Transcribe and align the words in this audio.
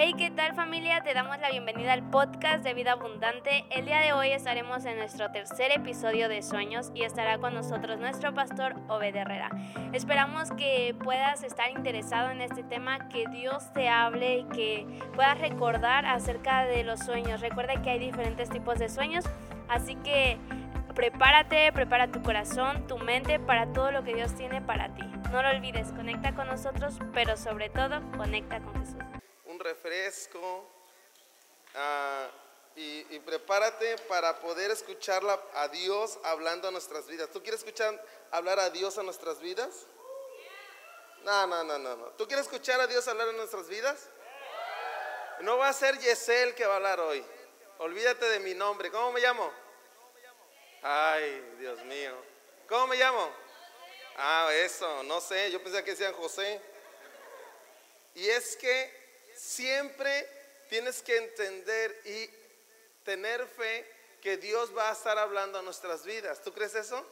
Hey, 0.00 0.14
¿qué 0.16 0.30
tal 0.30 0.54
familia? 0.54 1.00
Te 1.00 1.12
damos 1.12 1.40
la 1.40 1.50
bienvenida 1.50 1.92
al 1.92 2.08
podcast 2.08 2.62
de 2.62 2.72
Vida 2.72 2.92
Abundante. 2.92 3.64
El 3.68 3.84
día 3.84 3.98
de 3.98 4.12
hoy 4.12 4.28
estaremos 4.28 4.84
en 4.84 4.96
nuestro 4.96 5.32
tercer 5.32 5.72
episodio 5.72 6.28
de 6.28 6.40
Sueños 6.42 6.92
y 6.94 7.02
estará 7.02 7.38
con 7.38 7.52
nosotros 7.52 7.98
nuestro 7.98 8.32
pastor 8.32 8.76
Obed 8.86 9.16
Herrera. 9.16 9.50
Esperamos 9.92 10.52
que 10.52 10.94
puedas 11.02 11.42
estar 11.42 11.72
interesado 11.72 12.30
en 12.30 12.42
este 12.42 12.62
tema, 12.62 13.08
que 13.08 13.24
Dios 13.32 13.72
te 13.72 13.88
hable 13.88 14.38
y 14.38 14.44
que 14.44 14.86
puedas 15.16 15.36
recordar 15.40 16.06
acerca 16.06 16.64
de 16.64 16.84
los 16.84 17.00
sueños. 17.00 17.40
Recuerda 17.40 17.82
que 17.82 17.90
hay 17.90 17.98
diferentes 17.98 18.50
tipos 18.50 18.78
de 18.78 18.88
sueños, 18.90 19.24
así 19.68 19.96
que 19.96 20.38
prepárate, 20.94 21.72
prepara 21.72 22.06
tu 22.06 22.22
corazón, 22.22 22.86
tu 22.86 22.98
mente 22.98 23.40
para 23.40 23.72
todo 23.72 23.90
lo 23.90 24.04
que 24.04 24.14
Dios 24.14 24.32
tiene 24.36 24.62
para 24.62 24.94
ti. 24.94 25.02
No 25.32 25.42
lo 25.42 25.48
olvides, 25.48 25.90
conecta 25.90 26.36
con 26.36 26.46
nosotros, 26.46 27.00
pero 27.12 27.36
sobre 27.36 27.68
todo 27.68 28.00
conecta 28.16 28.60
con 28.60 28.78
Jesús. 28.78 29.07
Refresco 29.58 30.64
ah, 31.74 32.28
y, 32.76 33.18
prepárate 33.20 33.98
para 34.08 34.38
poder 34.38 34.70
escucharla 34.70 35.40
a 35.54 35.68
Dios 35.68 36.18
hablando 36.22 36.68
a 36.68 36.70
nuestras 36.70 37.06
vidas. 37.08 37.28
¿Tú 37.32 37.42
quieres 37.42 37.60
escuchar 37.60 38.00
hablar 38.30 38.60
a 38.60 38.70
Dios 38.70 38.98
a 38.98 39.02
nuestras 39.02 39.40
vidas? 39.40 39.86
No, 41.24 41.46
no, 41.46 41.64
no, 41.64 41.78
no, 41.78 41.96
no. 41.96 42.04
¿Tú 42.12 42.26
quieres 42.28 42.46
escuchar 42.46 42.80
a 42.80 42.86
Dios 42.86 43.06
hablar 43.08 43.28
en 43.28 43.36
nuestras 43.36 43.68
vidas? 43.68 44.08
No 45.40 45.58
va 45.58 45.68
a 45.68 45.72
ser 45.72 45.98
Yesel 45.98 46.54
que 46.54 46.66
va 46.66 46.74
a 46.74 46.76
hablar 46.76 47.00
hoy. 47.00 47.24
Olvídate 47.78 48.28
de 48.28 48.40
mi 48.40 48.54
nombre. 48.54 48.90
¿Cómo 48.90 49.12
me 49.12 49.20
llamo? 49.20 49.52
Ay, 50.82 51.54
Dios 51.58 51.84
mío. 51.84 52.14
¿Cómo 52.68 52.88
me 52.88 52.96
llamo? 52.96 53.30
Ah, 54.16 54.50
eso, 54.52 55.02
no 55.04 55.20
sé. 55.20 55.50
Yo 55.50 55.62
pensé 55.62 55.82
que 55.82 55.92
decían 55.92 56.12
José. 56.14 56.60
Y 58.14 58.28
es 58.28 58.56
que 58.56 58.97
siempre 59.38 60.28
tienes 60.68 61.00
que 61.02 61.16
entender 61.16 62.02
y 62.04 62.28
tener 63.04 63.46
fe 63.46 63.90
que 64.20 64.36
Dios 64.36 64.76
va 64.76 64.90
a 64.90 64.92
estar 64.92 65.16
hablando 65.16 65.58
a 65.58 65.62
nuestras 65.62 66.04
vidas. 66.04 66.42
¿Tú 66.42 66.52
crees 66.52 66.74
eso? 66.74 67.06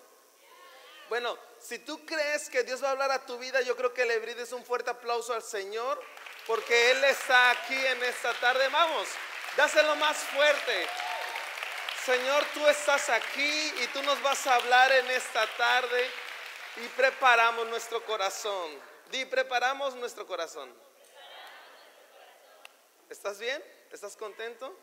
Bueno, 1.08 1.38
si 1.60 1.78
tú 1.78 2.04
crees 2.04 2.50
que 2.50 2.64
Dios 2.64 2.82
va 2.82 2.88
a 2.88 2.90
hablar 2.90 3.12
a 3.12 3.24
tu 3.24 3.38
vida, 3.38 3.60
yo 3.62 3.76
creo 3.76 3.94
que 3.94 4.04
le 4.04 4.18
brindes 4.18 4.52
un 4.52 4.64
fuerte 4.64 4.90
aplauso 4.90 5.32
al 5.32 5.42
Señor, 5.42 6.02
porque 6.46 6.90
Él 6.90 7.04
está 7.04 7.50
aquí 7.52 7.86
en 7.86 8.02
esta 8.02 8.34
tarde. 8.34 8.68
Vamos, 8.68 9.06
dáselo 9.56 9.94
más 9.96 10.16
fuerte. 10.16 10.86
Señor, 12.04 12.44
tú 12.54 12.66
estás 12.66 13.08
aquí 13.08 13.72
y 13.82 13.86
tú 13.92 14.02
nos 14.02 14.20
vas 14.22 14.46
a 14.46 14.56
hablar 14.56 14.90
en 14.92 15.10
esta 15.12 15.46
tarde 15.56 16.10
y 16.76 16.88
preparamos 16.88 17.66
nuestro 17.68 18.04
corazón. 18.04 18.70
Di, 19.10 19.24
preparamos 19.24 19.94
nuestro 19.94 20.26
corazón. 20.26 20.85
¿Estás 23.08 23.38
bien? 23.38 23.62
¿Estás 23.92 24.16
contento? 24.16 24.76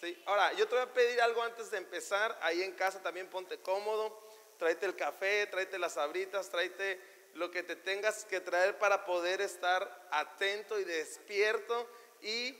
Sí. 0.00 0.20
Ahora, 0.26 0.52
yo 0.54 0.66
te 0.66 0.74
voy 0.74 0.82
a 0.82 0.92
pedir 0.92 1.20
algo 1.20 1.42
antes 1.42 1.70
de 1.70 1.78
empezar. 1.78 2.36
Ahí 2.42 2.60
en 2.62 2.72
casa 2.72 3.00
también 3.00 3.28
ponte 3.28 3.58
cómodo. 3.58 4.20
Tráete 4.58 4.86
el 4.86 4.96
café, 4.96 5.46
tráete 5.46 5.78
las 5.78 5.96
abritas, 5.96 6.50
tráete 6.50 7.00
lo 7.34 7.50
que 7.50 7.62
te 7.62 7.76
tengas 7.76 8.24
que 8.24 8.40
traer 8.40 8.78
para 8.78 9.04
poder 9.04 9.40
estar 9.40 10.08
atento 10.10 10.78
y 10.78 10.84
despierto 10.84 11.88
y, 12.20 12.52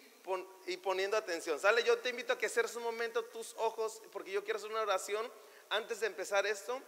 poniendo 0.82 1.16
atención. 1.16 1.58
¿Sale? 1.58 1.82
Yo 1.82 1.98
te 1.98 2.10
invito 2.10 2.32
a 2.32 2.38
que 2.38 2.48
cierres 2.48 2.76
un 2.76 2.84
momento 2.84 3.24
tus 3.24 3.54
ojos 3.58 4.00
porque 4.12 4.30
yo 4.30 4.44
quiero 4.44 4.58
hacer 4.58 4.70
una 4.70 4.82
oración 4.82 5.30
antes 5.68 5.98
de 5.98 6.06
empezar 6.06 6.46
esto. 6.46 6.80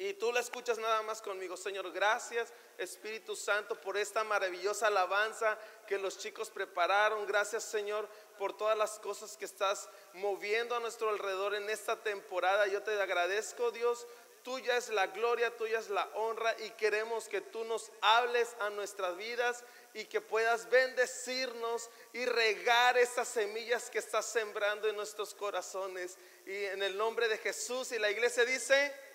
Y 0.00 0.14
tú 0.14 0.32
la 0.32 0.40
escuchas 0.40 0.78
nada 0.78 1.02
más 1.02 1.20
conmigo. 1.20 1.58
Señor, 1.58 1.92
gracias 1.92 2.54
Espíritu 2.78 3.36
Santo 3.36 3.78
por 3.78 3.98
esta 3.98 4.24
maravillosa 4.24 4.86
alabanza 4.86 5.58
que 5.86 5.98
los 5.98 6.16
chicos 6.16 6.48
prepararon. 6.48 7.26
Gracias 7.26 7.64
Señor 7.64 8.08
por 8.38 8.56
todas 8.56 8.78
las 8.78 8.98
cosas 8.98 9.36
que 9.36 9.44
estás 9.44 9.90
moviendo 10.14 10.74
a 10.74 10.80
nuestro 10.80 11.10
alrededor 11.10 11.54
en 11.54 11.68
esta 11.68 12.02
temporada. 12.02 12.66
Yo 12.66 12.82
te 12.82 12.98
agradezco 12.98 13.72
Dios. 13.72 14.06
Tuya 14.42 14.78
es 14.78 14.88
la 14.88 15.08
gloria, 15.08 15.54
tuya 15.54 15.78
es 15.78 15.90
la 15.90 16.08
honra 16.14 16.56
y 16.60 16.70
queremos 16.70 17.28
que 17.28 17.42
tú 17.42 17.62
nos 17.64 17.92
hables 18.00 18.56
a 18.60 18.70
nuestras 18.70 19.18
vidas 19.18 19.64
y 19.92 20.06
que 20.06 20.22
puedas 20.22 20.70
bendecirnos 20.70 21.90
y 22.14 22.24
regar 22.24 22.96
esas 22.96 23.28
semillas 23.28 23.90
que 23.90 23.98
estás 23.98 24.24
sembrando 24.24 24.88
en 24.88 24.96
nuestros 24.96 25.34
corazones. 25.34 26.16
Y 26.46 26.64
en 26.64 26.82
el 26.82 26.96
nombre 26.96 27.28
de 27.28 27.36
Jesús 27.36 27.92
y 27.92 27.98
la 27.98 28.10
iglesia 28.10 28.46
dice... 28.46 29.09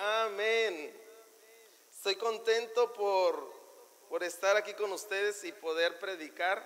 Amén. 0.00 0.94
Estoy 1.90 2.14
contento 2.14 2.92
por, 2.92 3.52
por 4.08 4.22
estar 4.22 4.56
aquí 4.56 4.72
con 4.74 4.92
ustedes 4.92 5.42
y 5.42 5.50
poder 5.50 5.98
predicar. 5.98 6.64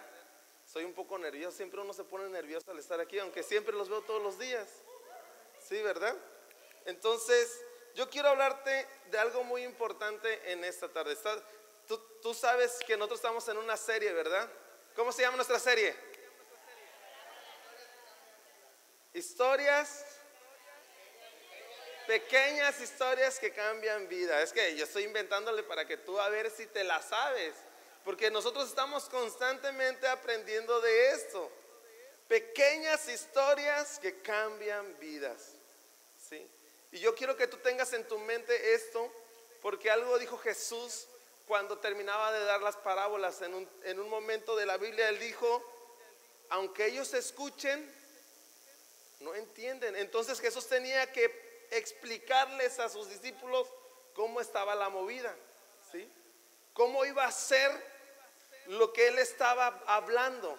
Soy 0.66 0.84
un 0.84 0.92
poco 0.92 1.18
nervioso, 1.18 1.56
siempre 1.56 1.80
uno 1.80 1.94
se 1.94 2.04
pone 2.04 2.28
nervioso 2.28 2.70
al 2.70 2.78
estar 2.78 3.00
aquí, 3.00 3.18
aunque 3.18 3.42
siempre 3.42 3.74
los 3.74 3.88
veo 3.88 4.02
todos 4.02 4.22
los 4.22 4.38
días. 4.38 4.68
Sí, 5.66 5.80
¿verdad? 5.80 6.14
Entonces, 6.84 7.64
yo 7.94 8.10
quiero 8.10 8.28
hablarte 8.28 8.86
de 9.10 9.18
algo 9.18 9.44
muy 9.44 9.64
importante 9.64 10.52
en 10.52 10.62
esta 10.64 10.90
tarde. 10.90 11.16
Tú, 11.86 11.98
tú 12.20 12.34
sabes 12.34 12.80
que 12.86 12.98
nosotros 12.98 13.20
estamos 13.20 13.48
en 13.48 13.56
una 13.56 13.78
serie, 13.78 14.12
¿verdad? 14.12 14.46
¿Cómo 14.94 15.10
se 15.10 15.22
llama 15.22 15.36
nuestra 15.36 15.58
serie? 15.58 15.96
Historias 19.14 20.11
Pequeñas 22.06 22.80
historias 22.80 23.38
que 23.38 23.52
cambian 23.52 24.08
vida. 24.08 24.42
Es 24.42 24.52
que 24.52 24.76
yo 24.76 24.84
estoy 24.84 25.04
inventándole 25.04 25.62
para 25.62 25.86
que 25.86 25.96
tú 25.96 26.18
a 26.18 26.28
ver 26.28 26.50
si 26.50 26.66
te 26.66 26.84
la 26.84 27.00
sabes. 27.02 27.54
Porque 28.04 28.30
nosotros 28.30 28.68
estamos 28.68 29.04
constantemente 29.04 30.06
aprendiendo 30.08 30.80
de 30.80 31.10
esto. 31.10 31.50
Pequeñas 32.28 33.08
historias 33.08 33.98
que 33.98 34.20
cambian 34.20 34.98
vidas. 34.98 35.52
¿Sí? 36.28 36.46
Y 36.90 36.98
yo 36.98 37.14
quiero 37.14 37.36
que 37.36 37.46
tú 37.46 37.56
tengas 37.58 37.92
en 37.92 38.06
tu 38.06 38.18
mente 38.18 38.74
esto, 38.74 39.10
porque 39.60 39.90
algo 39.90 40.18
dijo 40.18 40.36
Jesús 40.38 41.06
cuando 41.46 41.78
terminaba 41.78 42.32
de 42.32 42.44
dar 42.44 42.62
las 42.62 42.76
parábolas 42.76 43.42
en 43.42 43.54
un, 43.54 43.68
en 43.84 44.00
un 44.00 44.08
momento 44.08 44.56
de 44.56 44.66
la 44.66 44.76
Biblia. 44.76 45.08
Él 45.08 45.18
dijo, 45.18 45.62
aunque 46.48 46.86
ellos 46.86 47.14
escuchen, 47.14 47.90
no 49.20 49.34
entienden. 49.34 49.96
Entonces 49.96 50.40
Jesús 50.40 50.66
tenía 50.66 51.10
que 51.12 51.28
explicarles 51.72 52.78
a 52.78 52.88
sus 52.88 53.08
discípulos 53.08 53.66
cómo 54.14 54.40
estaba 54.40 54.74
la 54.74 54.88
movida, 54.88 55.34
¿sí? 55.90 56.08
Cómo 56.74 57.04
iba 57.04 57.24
a 57.24 57.32
ser 57.32 57.70
lo 58.66 58.92
que 58.92 59.08
él 59.08 59.18
estaba 59.18 59.82
hablando. 59.86 60.58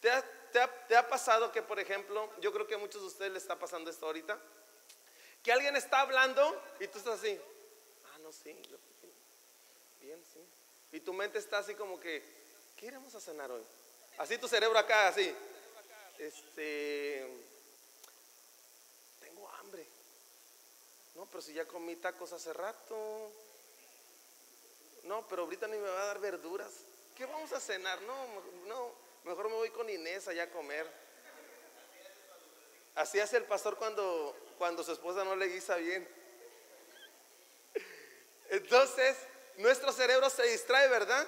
¿Te 0.00 0.96
ha, 0.96 1.08
pasado 1.08 1.50
que, 1.50 1.62
por 1.62 1.80
ejemplo, 1.80 2.30
yo 2.40 2.52
creo 2.52 2.66
que 2.66 2.74
a 2.74 2.78
muchos 2.78 3.00
de 3.00 3.08
ustedes 3.08 3.32
les 3.32 3.42
está 3.42 3.58
pasando 3.58 3.90
esto 3.90 4.06
ahorita? 4.06 4.38
Que 5.42 5.52
alguien 5.52 5.76
está 5.76 6.00
hablando 6.00 6.62
y 6.78 6.86
tú 6.88 6.98
estás 6.98 7.18
así, 7.18 7.40
ah, 8.12 8.18
no, 8.20 8.32
sí, 8.32 8.56
bien, 10.00 10.22
sí. 10.32 10.40
Y 10.92 11.00
tu 11.00 11.12
mente 11.12 11.38
está 11.38 11.58
así 11.58 11.74
como 11.74 11.98
que, 11.98 12.22
¿qué 12.76 12.86
iremos 12.86 13.14
a 13.14 13.20
cenar 13.20 13.50
hoy? 13.50 13.62
Así 14.18 14.38
tu 14.38 14.46
cerebro 14.46 14.78
acá, 14.78 15.08
así. 15.08 15.34
Este, 16.18 17.26
No, 21.14 21.26
pero 21.26 21.42
si 21.42 21.52
ya 21.52 21.66
comí 21.66 21.96
tacos 21.96 22.32
hace 22.32 22.52
rato. 22.52 23.30
No, 25.04 25.26
pero 25.28 25.42
ahorita 25.42 25.66
ni 25.68 25.76
me 25.76 25.88
va 25.88 26.02
a 26.02 26.06
dar 26.06 26.18
verduras. 26.18 26.70
¿Qué 27.16 27.26
vamos 27.26 27.52
a 27.52 27.60
cenar? 27.60 28.00
No, 28.02 28.14
no, 28.66 28.92
mejor 29.24 29.48
me 29.48 29.54
voy 29.54 29.70
con 29.70 29.88
Inés 29.88 30.26
allá 30.28 30.44
a 30.44 30.50
comer. 30.50 30.90
Así 32.94 33.20
hace 33.20 33.36
el 33.36 33.44
pastor 33.44 33.76
cuando, 33.76 34.36
cuando 34.58 34.82
su 34.82 34.92
esposa 34.92 35.24
no 35.24 35.36
le 35.36 35.46
guisa 35.46 35.76
bien. 35.76 36.08
Entonces, 38.50 39.16
nuestro 39.58 39.92
cerebro 39.92 40.30
se 40.30 40.44
distrae, 40.44 40.88
¿verdad? 40.88 41.26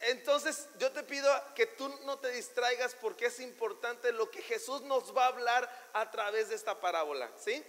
Entonces, 0.00 0.68
yo 0.78 0.92
te 0.92 1.02
pido 1.02 1.30
que 1.54 1.66
tú 1.66 1.88
no 2.04 2.18
te 2.18 2.30
distraigas 2.30 2.94
porque 2.94 3.26
es 3.26 3.40
importante 3.40 4.12
lo 4.12 4.30
que 4.30 4.42
Jesús 4.42 4.82
nos 4.82 5.16
va 5.16 5.24
a 5.24 5.28
hablar 5.28 5.90
a 5.92 6.10
través 6.10 6.50
de 6.50 6.56
esta 6.56 6.80
parábola, 6.80 7.30
¿sí? 7.38 7.64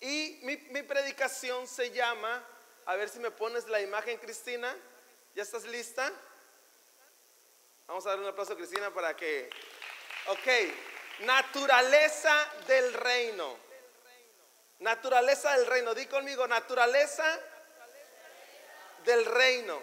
Y 0.00 0.40
mi, 0.42 0.82
predicación 0.82 1.66
se 1.66 1.90
llama, 1.90 2.44
a 2.84 2.96
ver 2.96 3.08
si 3.08 3.18
me 3.18 3.30
pones 3.30 3.66
la 3.68 3.80
imagen, 3.80 4.18
Cristina. 4.18 4.74
¿Ya 5.34 5.42
estás 5.42 5.64
lista? 5.64 6.12
Vamos 7.86 8.04
a 8.06 8.10
dar 8.10 8.20
un 8.20 8.26
aplauso 8.26 8.52
a 8.52 8.56
Cristina 8.56 8.92
para 8.92 9.16
que... 9.16 9.48
Ok, 10.28 11.24
naturaleza 11.24 12.34
del 12.66 12.92
reino. 12.94 13.56
Naturaleza 14.80 15.56
del 15.56 15.66
reino. 15.66 15.94
Di 15.94 16.06
conmigo, 16.06 16.46
naturaleza 16.46 17.40
del 19.04 19.24
reino. 19.24 19.80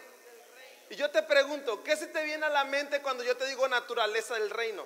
Y 0.89 0.95
yo 0.95 1.09
te 1.09 1.23
pregunto, 1.23 1.83
¿qué 1.83 1.95
se 1.95 2.07
te 2.07 2.23
viene 2.23 2.45
a 2.45 2.49
la 2.49 2.65
mente 2.65 3.01
cuando 3.01 3.23
yo 3.23 3.35
te 3.35 3.47
digo 3.47 3.67
naturaleza 3.67 4.35
del 4.35 4.49
reino? 4.49 4.85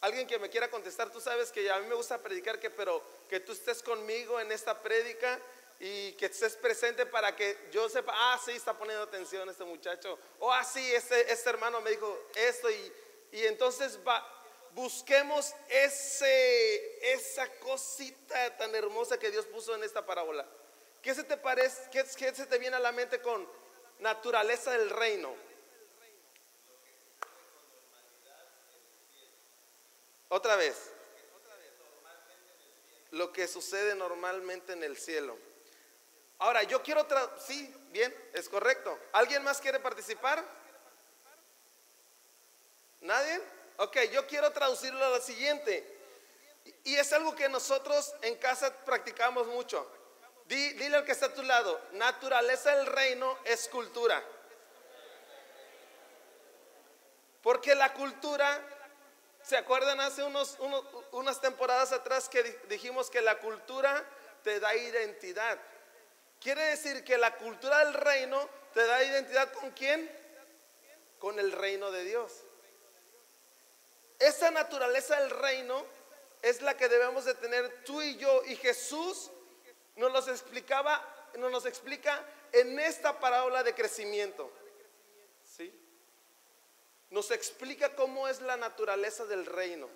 Alguien 0.00 0.26
que 0.28 0.38
me 0.38 0.48
quiera 0.48 0.70
contestar, 0.70 1.10
tú 1.10 1.20
sabes 1.20 1.50
que 1.50 1.68
a 1.70 1.78
mí 1.80 1.86
me 1.86 1.94
gusta 1.94 2.18
predicar 2.22 2.60
que, 2.60 2.70
pero 2.70 3.02
que 3.28 3.40
tú 3.40 3.52
estés 3.52 3.82
conmigo 3.82 4.38
en 4.38 4.52
esta 4.52 4.80
prédica 4.80 5.40
y 5.80 6.12
que 6.12 6.26
estés 6.26 6.56
presente 6.56 7.04
para 7.06 7.34
que 7.34 7.56
yo 7.72 7.88
sepa, 7.88 8.12
ah, 8.14 8.40
sí, 8.44 8.52
está 8.52 8.76
poniendo 8.78 9.02
atención 9.02 9.48
este 9.48 9.64
muchacho, 9.64 10.18
o 10.38 10.52
ah, 10.52 10.62
sí, 10.64 10.94
este, 10.94 11.32
este 11.32 11.50
hermano 11.50 11.80
me 11.80 11.90
dijo 11.90 12.26
esto, 12.34 12.70
y, 12.70 12.92
y 13.32 13.46
entonces 13.46 13.98
busquemos 14.72 15.52
ese, 15.68 17.12
esa 17.12 17.48
cosita 17.58 18.56
tan 18.56 18.74
hermosa 18.74 19.18
que 19.18 19.30
Dios 19.30 19.46
puso 19.46 19.74
en 19.74 19.82
esta 19.82 20.06
parábola. 20.06 20.46
¿Qué 21.02 21.14
se 21.14 21.24
te 21.24 21.36
parece? 21.36 21.90
¿Qué, 21.90 22.04
qué 22.16 22.34
se 22.34 22.46
te 22.46 22.58
viene 22.58 22.76
a 22.76 22.80
la 22.80 22.92
mente 22.92 23.20
con 23.20 23.48
naturaleza 23.98 24.72
del 24.72 24.90
reino? 24.90 25.47
Otra 30.28 30.56
vez. 30.56 30.92
Lo 33.10 33.32
que 33.32 33.48
sucede 33.48 33.94
normalmente 33.94 34.74
en 34.74 34.84
el 34.84 34.96
cielo. 34.96 35.38
Ahora, 36.38 36.62
yo 36.62 36.82
quiero... 36.82 37.06
Sí, 37.44 37.74
bien, 37.90 38.14
es 38.34 38.48
correcto. 38.48 38.98
¿Alguien 39.12 39.42
más 39.42 39.60
quiere 39.60 39.80
participar? 39.80 40.44
¿Nadie? 43.00 43.40
Ok, 43.78 43.96
yo 44.12 44.26
quiero 44.26 44.50
traducirlo 44.52 45.04
a 45.04 45.10
lo 45.10 45.20
siguiente. 45.20 45.96
Y 46.84 46.96
es 46.96 47.12
algo 47.12 47.34
que 47.34 47.48
nosotros 47.48 48.14
en 48.22 48.36
casa 48.36 48.74
practicamos 48.84 49.46
mucho. 49.46 49.90
dile 50.46 50.96
al 50.96 51.04
que 51.04 51.12
está 51.12 51.26
a 51.26 51.34
tu 51.34 51.42
lado, 51.42 51.80
naturaleza 51.92 52.76
del 52.76 52.86
reino 52.86 53.38
es 53.44 53.68
cultura. 53.68 54.22
Porque 57.42 57.74
la 57.74 57.92
cultura, 57.94 58.60
¿se 59.48 59.56
acuerdan 59.56 59.98
hace 60.00 60.22
unos, 60.22 60.58
unas 61.12 61.40
temporadas 61.40 61.92
atrás 61.92 62.28
que 62.28 62.42
dijimos 62.68 63.08
que 63.08 63.22
la 63.22 63.38
cultura 63.38 64.04
te 64.44 64.60
da 64.60 64.76
identidad? 64.76 65.58
Quiere 66.38 66.62
decir 66.64 67.02
que 67.02 67.16
la 67.16 67.34
cultura 67.34 67.78
del 67.78 67.94
reino 67.94 68.46
te 68.74 68.86
da 68.86 69.02
identidad 69.02 69.50
con 69.54 69.70
quién? 69.70 70.10
Con 71.18 71.38
el 71.38 71.50
reino 71.52 71.90
de 71.90 72.04
Dios. 72.04 72.42
Esa 74.18 74.50
naturaleza 74.50 75.18
del 75.18 75.30
reino 75.30 75.82
es 76.42 76.60
la 76.60 76.76
que 76.76 76.90
debemos 76.90 77.24
de 77.24 77.34
tener 77.34 77.84
tú 77.84 78.02
y 78.02 78.18
yo. 78.18 78.42
Y 78.44 78.56
Jesús 78.56 79.30
nos 79.96 80.12
los 80.12 80.28
explicaba, 80.28 81.02
nos 81.38 81.50
los 81.50 81.64
explica 81.64 82.22
en 82.52 82.78
esta 82.78 83.18
parábola 83.18 83.62
de 83.62 83.74
crecimiento. 83.74 84.52
Nos 87.10 87.30
explica 87.30 87.94
cómo 87.94 88.28
es 88.28 88.40
la 88.40 88.56
naturaleza 88.56 89.24
del 89.24 89.46
reino. 89.46 89.88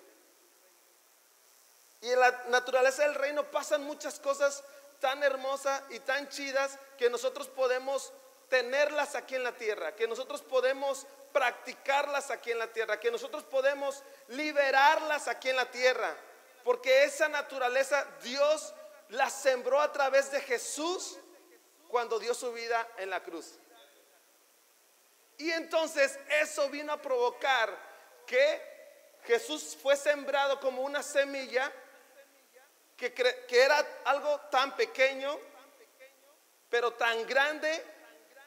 Y 2.01 2.09
en 2.09 2.19
la 2.19 2.43
naturaleza 2.49 3.03
del 3.03 3.15
reino 3.15 3.49
pasan 3.49 3.83
muchas 3.83 4.19
cosas 4.19 4.63
tan 4.99 5.23
hermosas 5.23 5.83
y 5.89 5.99
tan 5.99 6.27
chidas 6.29 6.77
que 6.97 7.09
nosotros 7.09 7.47
podemos 7.47 8.11
tenerlas 8.49 9.15
aquí 9.15 9.35
en 9.35 9.43
la 9.43 9.53
tierra, 9.53 9.95
que 9.95 10.07
nosotros 10.07 10.41
podemos 10.41 11.07
practicarlas 11.31 12.29
aquí 12.29 12.51
en 12.51 12.59
la 12.59 12.67
tierra, 12.67 12.99
que 12.99 13.11
nosotros 13.11 13.43
podemos 13.43 14.03
liberarlas 14.27 15.27
aquí 15.27 15.49
en 15.49 15.55
la 15.55 15.69
tierra, 15.71 16.15
porque 16.63 17.03
esa 17.03 17.27
naturaleza 17.27 18.05
Dios 18.21 18.73
la 19.09 19.29
sembró 19.29 19.81
a 19.81 19.91
través 19.91 20.31
de 20.31 20.39
Jesús 20.41 21.17
cuando 21.87 22.19
dio 22.19 22.33
su 22.33 22.51
vida 22.53 22.87
en 22.97 23.09
la 23.09 23.23
cruz. 23.23 23.59
Y 25.37 25.51
entonces 25.51 26.19
eso 26.41 26.69
vino 26.69 26.93
a 26.93 27.01
provocar 27.01 27.75
que 28.25 28.61
Jesús 29.25 29.77
fue 29.81 29.95
sembrado 29.95 30.59
como 30.59 30.83
una 30.83 31.01
semilla 31.01 31.71
que, 32.95 33.13
que 33.13 33.61
era 33.61 33.85
algo 34.05 34.39
tan 34.51 34.75
pequeño, 34.75 35.39
pero 36.69 36.93
tan 36.93 37.25
grande 37.25 37.83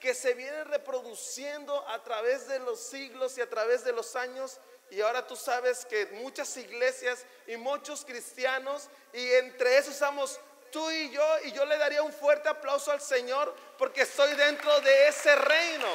que 0.01 0.15
se 0.15 0.35
viene 0.35 0.65
reproduciendo 0.65 1.87
a 1.89 2.03
través 2.03 2.47
de 2.49 2.59
los 2.59 2.81
siglos 2.81 3.37
y 3.39 3.41
a 3.41 3.49
través 3.49 3.85
de 3.85 3.93
los 3.93 4.15
años. 4.17 4.59
Y 4.91 5.01
ahora 5.01 5.27
tú 5.27 5.35
sabes 5.35 5.85
que 5.85 6.07
muchas 6.13 6.57
iglesias 6.57 7.25
y 7.47 7.57
muchos 7.57 8.05
cristianos, 8.05 8.89
y 9.13 9.33
entre 9.33 9.79
esos 9.79 9.95
estamos 9.95 10.39
tú 10.71 10.91
y 10.91 11.11
yo, 11.11 11.25
y 11.45 11.53
yo 11.53 11.65
le 11.65 11.77
daría 11.77 12.03
un 12.03 12.13
fuerte 12.13 12.49
aplauso 12.49 12.93
al 12.93 13.01
Señor 13.01 13.55
porque 13.79 14.03
estoy 14.03 14.35
dentro 14.35 14.81
de 14.81 15.09
ese 15.09 15.35
reino. 15.35 15.89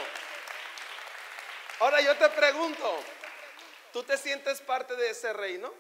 Ahora 1.81 2.01
yo 2.01 2.15
te 2.17 2.29
pregunto, 2.29 2.99
¿tú 3.93 4.03
te 4.03 4.17
sientes 4.17 4.61
parte 4.61 4.95
de 4.95 5.09
ese 5.09 5.33
reino? 5.33 5.73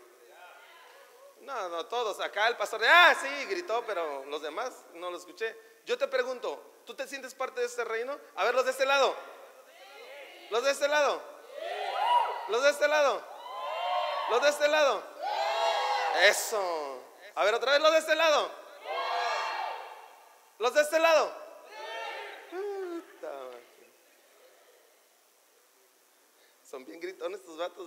No, 1.39 1.69
no, 1.69 1.85
todos. 1.87 2.19
Acá 2.19 2.47
el 2.47 2.57
pastor, 2.57 2.81
ah, 2.85 3.15
sí, 3.19 3.45
gritó, 3.45 3.83
pero 3.87 4.25
los 4.25 4.41
demás 4.41 4.73
no 4.93 5.09
lo 5.09 5.17
escuché. 5.17 5.55
Yo 5.85 5.97
te 5.97 6.07
pregunto, 6.07 6.71
¿Tú 6.85 6.95
te 6.95 7.07
sientes 7.07 7.33
parte 7.35 7.61
de 7.61 7.67
este 7.67 7.83
reino? 7.85 8.19
A 8.35 8.43
ver, 8.43 8.55
los 8.55 8.65
de 8.65 8.71
este 8.71 8.85
lado. 8.85 9.15
Los 10.49 10.63
de 10.63 10.71
este 10.71 10.87
lado. 10.87 11.21
Los 12.49 12.63
de 12.63 12.69
este 12.69 12.87
lado. 12.87 13.21
Los 14.29 14.41
de 14.41 14.49
este 14.49 14.67
lado. 14.67 15.03
Eso. 16.23 17.03
A 17.35 17.45
ver, 17.45 17.53
otra 17.53 17.73
vez 17.73 17.81
los 17.81 17.91
de 17.91 17.99
este 17.99 18.15
lado. 18.15 18.51
Los 20.57 20.73
de 20.73 20.81
este 20.81 20.99
lado. 20.99 21.40
Son 26.71 26.85
bien 26.85 27.01
gritones 27.01 27.41
estos 27.41 27.57
vatos, 27.57 27.85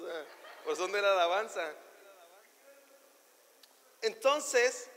por 0.63 0.77
son 0.77 0.93
de 0.93 1.01
la 1.01 1.13
alabanza. 1.13 1.73
Entonces, 4.03 4.91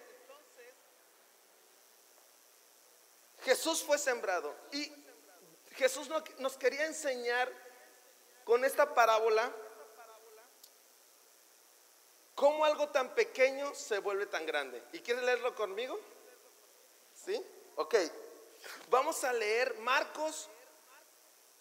Jesús 3.44 3.82
fue 3.82 3.98
sembrado 3.98 4.54
y 4.74 4.92
Jesús 5.76 6.10
nos 6.40 6.58
quería 6.58 6.86
enseñar 6.86 7.50
con 8.44 8.66
esta 8.66 8.94
parábola 8.94 9.50
cómo 12.36 12.66
algo 12.66 12.90
tan 12.90 13.16
pequeño 13.16 13.74
se 13.74 14.00
vuelve 14.00 14.26
tan 14.26 14.46
grande. 14.46 14.84
¿Y 14.92 15.00
quieres 15.00 15.24
leerlo 15.24 15.56
conmigo? 15.56 15.98
¿Sí? 17.16 17.42
Ok. 17.78 17.96
Vamos 18.90 19.24
a 19.24 19.32
leer 19.32 19.78
Marcos 19.80 20.50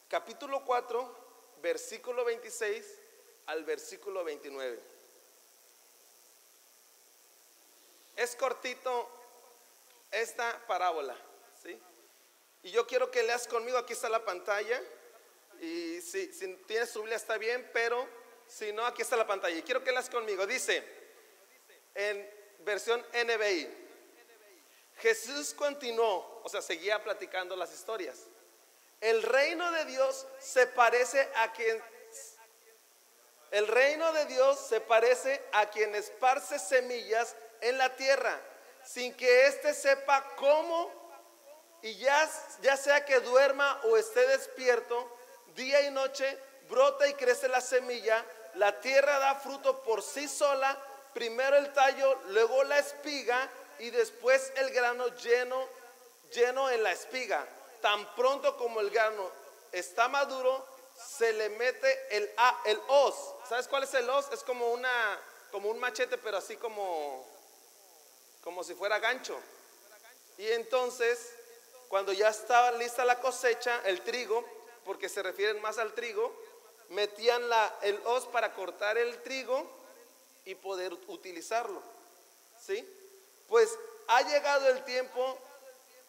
capítulo 0.09 0.65
4, 0.65 1.26
versículo 1.63 2.25
26 2.25 2.85
al 3.47 3.65
versículo 3.65 4.25
29. 4.25 4.79
Es 8.17 8.35
cortito 8.37 9.09
esta 10.11 10.67
parábola. 10.67 11.17
Y 12.63 12.71
yo 12.73 12.85
quiero 12.85 13.13
que 13.13 13.23
leas 13.23 13.47
conmigo, 13.47 13.79
aquí 13.79 13.93
está 13.93 14.09
la 14.09 14.25
pantalla. 14.25 14.83
Y 15.61 16.01
si, 16.01 16.27
tienes 16.67 16.91
su 16.91 16.99
Biblia 16.99 17.17
está 17.17 17.39
bien, 17.39 17.71
pero 17.73 18.09
si 18.49 18.73
no, 18.73 18.85
aquí 18.85 19.03
está 19.03 19.17
la 19.17 19.27
pantalla. 19.27 19.57
Y 19.57 19.63
quiero 19.63 19.85
que 19.85 19.93
leas 19.93 20.11
conmigo. 20.11 20.47
Dice 20.47 20.85
en 21.95 22.29
versión 22.61 23.05
NBI. 23.13 23.87
Jesús 24.97 25.55
continuó, 25.55 26.41
o 26.43 26.49
sea, 26.49 26.61
seguía 26.61 27.03
platicando 27.05 27.55
las 27.55 27.73
historias. 27.73 28.19
El 29.01 29.23
reino 29.23 29.71
de 29.73 29.85
Dios 29.87 30.27
se 30.41 30.67
parece 30.67 31.29
a 31.37 31.53
quien 31.53 31.83
el 33.53 33.69
reino 33.69 34.13
de 34.13 34.27
Dios 34.27 34.59
se 34.69 34.81
parece 34.81 35.41
a 35.53 35.71
quien 35.71 35.95
esparce 35.95 36.59
semillas 36.59 37.37
en 37.61 37.79
la 37.79 37.95
tierra 37.95 38.39
sin 38.87 39.15
que 39.15 39.47
éste 39.47 39.75
sepa 39.75 40.25
cómo 40.37 40.91
y 41.83 41.97
ya, 41.97 42.31
ya 42.63 42.77
sea 42.77 43.05
que 43.05 43.21
duerma 43.21 43.81
o 43.85 43.97
esté 43.97 44.27
despierto, 44.29 45.17
día 45.55 45.83
y 45.83 45.91
noche, 45.91 46.39
brota 46.69 47.07
y 47.07 47.15
crece 47.15 47.49
la 47.49 47.61
semilla, 47.61 48.25
la 48.55 48.81
tierra 48.81 49.19
da 49.19 49.35
fruto 49.35 49.83
por 49.83 50.03
sí 50.03 50.29
sola, 50.29 50.77
primero 51.13 51.57
el 51.57 51.73
tallo, 51.73 52.21
luego 52.29 52.65
la 52.65 52.79
espiga 52.79 53.49
y 53.79 53.91
después 53.91 54.53
el 54.57 54.71
grano 54.71 55.09
lleno, 55.17 55.69
lleno 56.33 56.71
en 56.71 56.83
la 56.83 56.93
espiga. 56.93 57.47
Tan 57.81 58.15
pronto 58.15 58.57
como 58.57 58.81
el 58.81 58.91
grano 58.91 59.31
está 59.73 60.09
maduro, 60.09 60.67
se 60.97 61.33
le 61.33 61.51
mete 61.51 62.17
el, 62.17 62.31
hoz. 62.89 63.15
¿Sabes 63.49 63.69
cuál 63.69 63.85
es 63.85 63.95
el 63.95 64.09
hoz? 64.09 64.29
Es 64.33 64.43
como, 64.43 64.73
una, 64.73 65.21
como 65.51 65.69
un 65.71 65.79
machete, 65.79 66.19
pero 66.19 66.39
así 66.39 66.57
como, 66.57 67.27
como 68.43 68.65
si 68.65 68.75
fuera 68.75 68.99
gancho. 68.99 69.39
Y 70.39 70.49
entonces 70.49 71.35
cuando 71.89 72.13
ya 72.13 72.29
estaba 72.29 72.73
lista 72.73 73.05
la 73.05 73.21
cosecha, 73.21 73.81
el 73.85 74.03
trigo, 74.03 74.45
porque 74.85 75.09
se 75.09 75.23
refieren 75.23 75.61
más 75.63 75.79
al 75.79 75.95
trigo, 75.95 76.35
metían 76.91 77.49
la, 77.49 77.79
el 77.83 78.01
hoz 78.05 78.27
para 78.27 78.55
cortar 78.55 78.99
el 78.99 79.23
trigo 79.23 79.69
y 80.45 80.55
poder 80.55 80.93
utilizarlo. 80.93 81.83
¿Sí? 82.61 82.87
Pues 83.49 83.77
ha 84.09 84.23
llegado 84.23 84.69
el 84.69 84.85
tiempo 84.85 85.39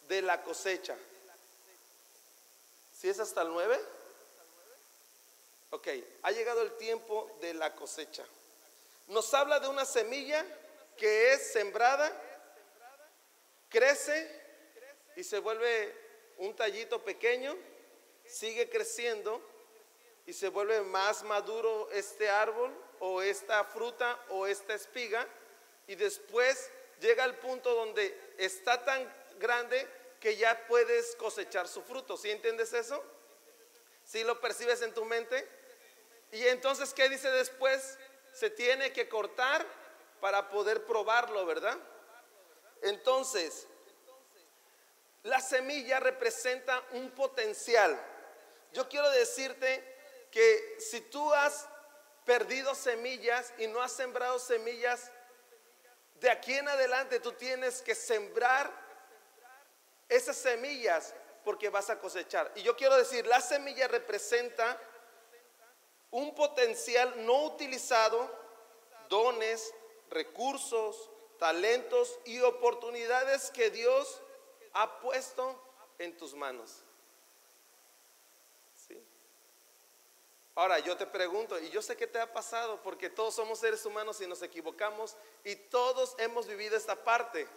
de 0.07 0.21
la 0.21 0.41
cosecha. 0.43 0.95
¿Si 2.99 3.07
es 3.07 3.19
hasta 3.19 3.43
el 3.43 3.49
9? 3.49 3.79
Ok, 5.69 5.87
ha 6.23 6.31
llegado 6.31 6.63
el 6.63 6.71
tiempo 6.77 7.37
de 7.41 7.53
la 7.53 7.75
cosecha. 7.75 8.25
Nos 9.05 9.31
habla 9.35 9.59
de 9.59 9.67
una 9.67 9.85
semilla 9.85 10.43
que 10.97 11.33
es 11.33 11.51
sembrada, 11.51 12.11
crece 13.69 14.41
y 15.15 15.23
se 15.23 15.37
vuelve 15.37 15.93
un 16.37 16.55
tallito 16.55 17.03
pequeño, 17.03 17.55
sigue 18.25 18.67
creciendo 18.67 19.47
y 20.25 20.33
se 20.33 20.49
vuelve 20.49 20.81
más 20.81 21.21
maduro 21.21 21.91
este 21.91 22.27
árbol 22.27 22.73
o 22.99 23.21
esta 23.21 23.63
fruta 23.65 24.19
o 24.29 24.47
esta 24.47 24.73
espiga 24.73 25.27
y 25.85 25.93
después 25.93 26.71
llega 26.99 27.25
al 27.25 27.37
punto 27.37 27.75
donde 27.75 28.33
está 28.39 28.83
tan 28.83 29.07
grande 29.37 29.87
que 30.19 30.35
ya 30.35 30.67
puedes 30.67 31.15
cosechar 31.15 31.67
su 31.67 31.81
fruto. 31.81 32.17
¿Sí 32.17 32.29
entiendes 32.29 32.73
eso? 32.73 33.03
¿Sí 34.03 34.23
lo 34.23 34.39
percibes 34.39 34.81
en 34.81 34.93
tu 34.93 35.05
mente? 35.05 35.47
Y 36.31 36.45
entonces, 36.47 36.93
¿qué 36.93 37.09
dice 37.09 37.29
después? 37.31 37.97
Se 38.33 38.49
tiene 38.49 38.93
que 38.93 39.07
cortar 39.07 39.65
para 40.19 40.49
poder 40.49 40.85
probarlo, 40.85 41.45
¿verdad? 41.45 41.77
Entonces, 42.81 43.67
la 45.23 45.41
semilla 45.41 45.99
representa 45.99 46.83
un 46.91 47.11
potencial. 47.11 47.99
Yo 48.73 48.87
quiero 48.87 49.09
decirte 49.11 49.83
que 50.31 50.77
si 50.79 51.01
tú 51.01 51.33
has 51.33 51.67
perdido 52.25 52.75
semillas 52.75 53.53
y 53.57 53.67
no 53.67 53.81
has 53.81 53.91
sembrado 53.91 54.39
semillas, 54.39 55.11
de 56.15 56.29
aquí 56.29 56.53
en 56.53 56.67
adelante 56.67 57.19
tú 57.19 57.31
tienes 57.33 57.81
que 57.81 57.95
sembrar 57.95 58.86
esas 60.09 60.37
semillas 60.37 61.13
porque 61.43 61.69
vas 61.69 61.89
a 61.89 61.99
cosechar. 61.99 62.51
Y 62.55 62.63
yo 62.63 62.75
quiero 62.75 62.95
decir, 62.95 63.25
la 63.27 63.41
semilla 63.41 63.87
representa 63.87 64.79
un 66.11 66.33
potencial 66.35 67.25
no 67.25 67.45
utilizado, 67.45 68.29
dones, 69.09 69.73
recursos, 70.09 71.09
talentos 71.37 72.19
y 72.25 72.41
oportunidades 72.41 73.51
que 73.51 73.69
Dios 73.69 74.21
ha 74.73 74.99
puesto 74.99 75.61
en 75.99 76.17
tus 76.17 76.33
manos. 76.33 76.83
Ahora 80.57 80.79
yo 80.79 80.97
te 80.97 81.05
pregunto, 81.05 81.59
y 81.59 81.69
yo 81.69 81.83
sé 81.83 81.95
que 81.95 82.07
te 82.07 82.19
ha 82.19 82.33
pasado, 82.33 82.81
porque 82.81 83.11
todos 83.11 83.35
somos 83.35 83.59
seres 83.59 83.85
humanos 83.85 84.19
y 84.21 84.25
nos 84.25 84.41
equivocamos, 84.41 85.15
y 85.43 85.55
todos 85.55 86.15
hemos 86.17 86.47
vivido 86.47 86.75
esta 86.75 86.95
parte. 86.95 87.47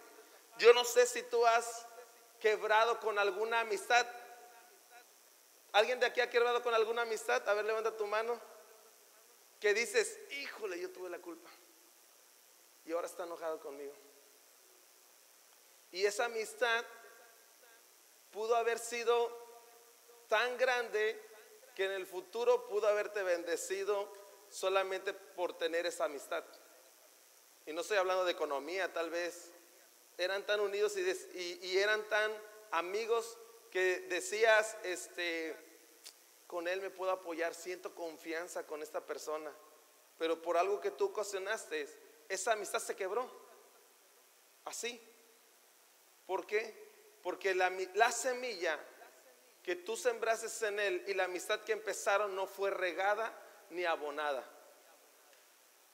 Yo 0.59 0.71
no 0.73 0.85
sé 0.85 1.07
si 1.07 1.23
tú 1.23 1.43
has 1.47 1.87
quebrado 2.41 2.99
con 2.99 3.17
alguna 3.17 3.61
amistad. 3.61 4.05
¿Alguien 5.71 5.99
de 6.01 6.07
aquí 6.07 6.19
ha 6.19 6.29
quebrado 6.29 6.61
con 6.61 6.73
alguna 6.73 7.03
amistad? 7.03 7.47
A 7.47 7.53
ver, 7.53 7.63
levanta 7.63 7.95
tu 7.95 8.05
mano. 8.05 8.37
Que 9.61 9.73
dices, 9.73 10.19
híjole, 10.31 10.79
yo 10.79 10.89
tuve 10.91 11.09
la 11.09 11.19
culpa. 11.19 11.49
Y 12.83 12.91
ahora 12.91 13.07
está 13.07 13.23
enojado 13.23 13.59
conmigo. 13.59 13.93
Y 15.91 16.05
esa 16.05 16.25
amistad 16.25 16.83
pudo 18.31 18.55
haber 18.55 18.79
sido 18.79 19.39
tan 20.27 20.57
grande 20.57 21.21
que 21.75 21.85
en 21.85 21.91
el 21.91 22.07
futuro 22.07 22.67
pudo 22.67 22.87
haberte 22.87 23.21
bendecido 23.23 24.11
solamente 24.49 25.13
por 25.13 25.57
tener 25.57 25.85
esa 25.85 26.05
amistad. 26.05 26.43
Y 27.65 27.73
no 27.73 27.81
estoy 27.81 27.97
hablando 27.97 28.25
de 28.25 28.31
economía, 28.31 28.91
tal 28.91 29.09
vez 29.09 29.50
eran 30.23 30.45
tan 30.45 30.59
unidos 30.59 30.95
y, 30.97 31.77
eran 31.77 32.07
tan 32.07 32.31
amigos 32.71 33.37
que 33.71 34.01
decías, 34.01 34.77
este, 34.83 35.55
con 36.45 36.67
él 36.67 36.79
me 36.79 36.91
puedo 36.91 37.11
apoyar, 37.11 37.55
siento 37.55 37.95
confianza 37.95 38.65
con 38.67 38.83
esta 38.83 39.03
persona. 39.03 39.51
Pero 40.19 40.39
por 40.39 40.57
algo 40.57 40.79
que 40.79 40.91
tú 40.91 41.05
ocasionaste, 41.05 41.89
esa 42.29 42.53
amistad 42.53 42.79
se 42.79 42.95
quebró. 42.95 43.29
Así. 44.65 45.01
¿Por 46.27 46.45
qué? 46.45 46.91
Porque 47.23 47.55
la, 47.55 47.71
la 47.95 48.11
semilla 48.11 48.79
que 49.63 49.75
tú 49.75 49.97
sembrases 49.97 50.61
en 50.61 50.79
él 50.79 51.03
y 51.07 51.15
la 51.15 51.23
amistad 51.25 51.61
que 51.61 51.71
empezaron 51.71 52.35
no 52.35 52.45
fue 52.45 52.69
regada 52.69 53.33
ni 53.71 53.85
abonada. 53.85 54.47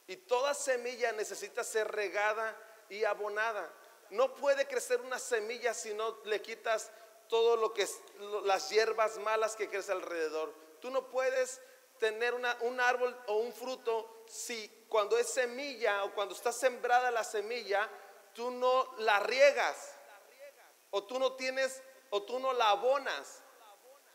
Y 0.06 0.18
toda 0.18 0.54
semilla 0.54 1.14
necesita 1.14 1.64
ser 1.64 1.90
regada 1.90 2.56
y 2.90 3.06
abonada. 3.06 3.72
No 4.10 4.36
puede 4.36 4.68
crecer 4.68 5.02
una 5.02 5.20
semilla 5.20 5.74
si 5.74 5.94
no 5.94 6.18
le 6.26 6.42
quitas 6.42 6.92
todo 7.28 7.58
lo 7.58 7.74
que 7.74 7.84
es 7.84 8.00
las 8.44 8.70
hierbas 8.70 9.18
malas 9.20 9.56
que 9.56 9.70
crece 9.70 9.92
alrededor. 9.92 10.54
Tú 10.80 10.90
no 10.90 11.08
puedes 11.10 11.62
tener 12.00 12.34
un 12.34 12.80
árbol 12.80 13.18
o 13.28 13.38
un 13.38 13.52
fruto 13.52 14.24
si 14.28 14.86
cuando 14.88 15.18
es 15.18 15.28
semilla 15.28 16.04
o 16.04 16.14
cuando 16.14 16.36
está 16.36 16.52
sembrada 16.52 17.12
la 17.12 17.24
semilla, 17.24 17.90
tú 18.34 18.52
no 18.52 18.94
la 19.00 19.20
riegas 19.20 19.96
o 20.92 21.04
tú 21.04 21.20
no 21.20 21.34
tienes 21.34 21.82
o 22.10 22.24
tú 22.24 22.40
no 22.40 22.54
la 22.54 22.70
abonas. 22.70 23.42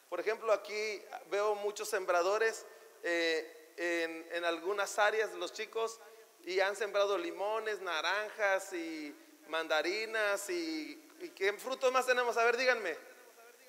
Por 0.09 0.21
ejemplo, 0.21 0.53
aquí 0.53 1.03
veo 1.31 1.55
muchos 1.55 1.89
sembradores 1.89 2.67
eh, 3.03 3.73
en, 3.77 4.45
algunas 4.45 4.99
áreas, 4.99 5.33
los 5.35 5.53
chicos, 5.53 6.01
y 6.45 6.61
han 6.61 6.77
sembrado 6.77 7.17
limones, 7.17 7.81
naranjas 7.81 8.73
y 8.73 9.17
mandarinas 9.49 10.49
y, 10.51 10.99
qué 11.37 11.53
frutos 11.55 11.93
más 11.93 12.07
tenemos. 12.07 12.37
A 12.37 12.45
ver, 12.45 12.57
díganme. 12.57 12.97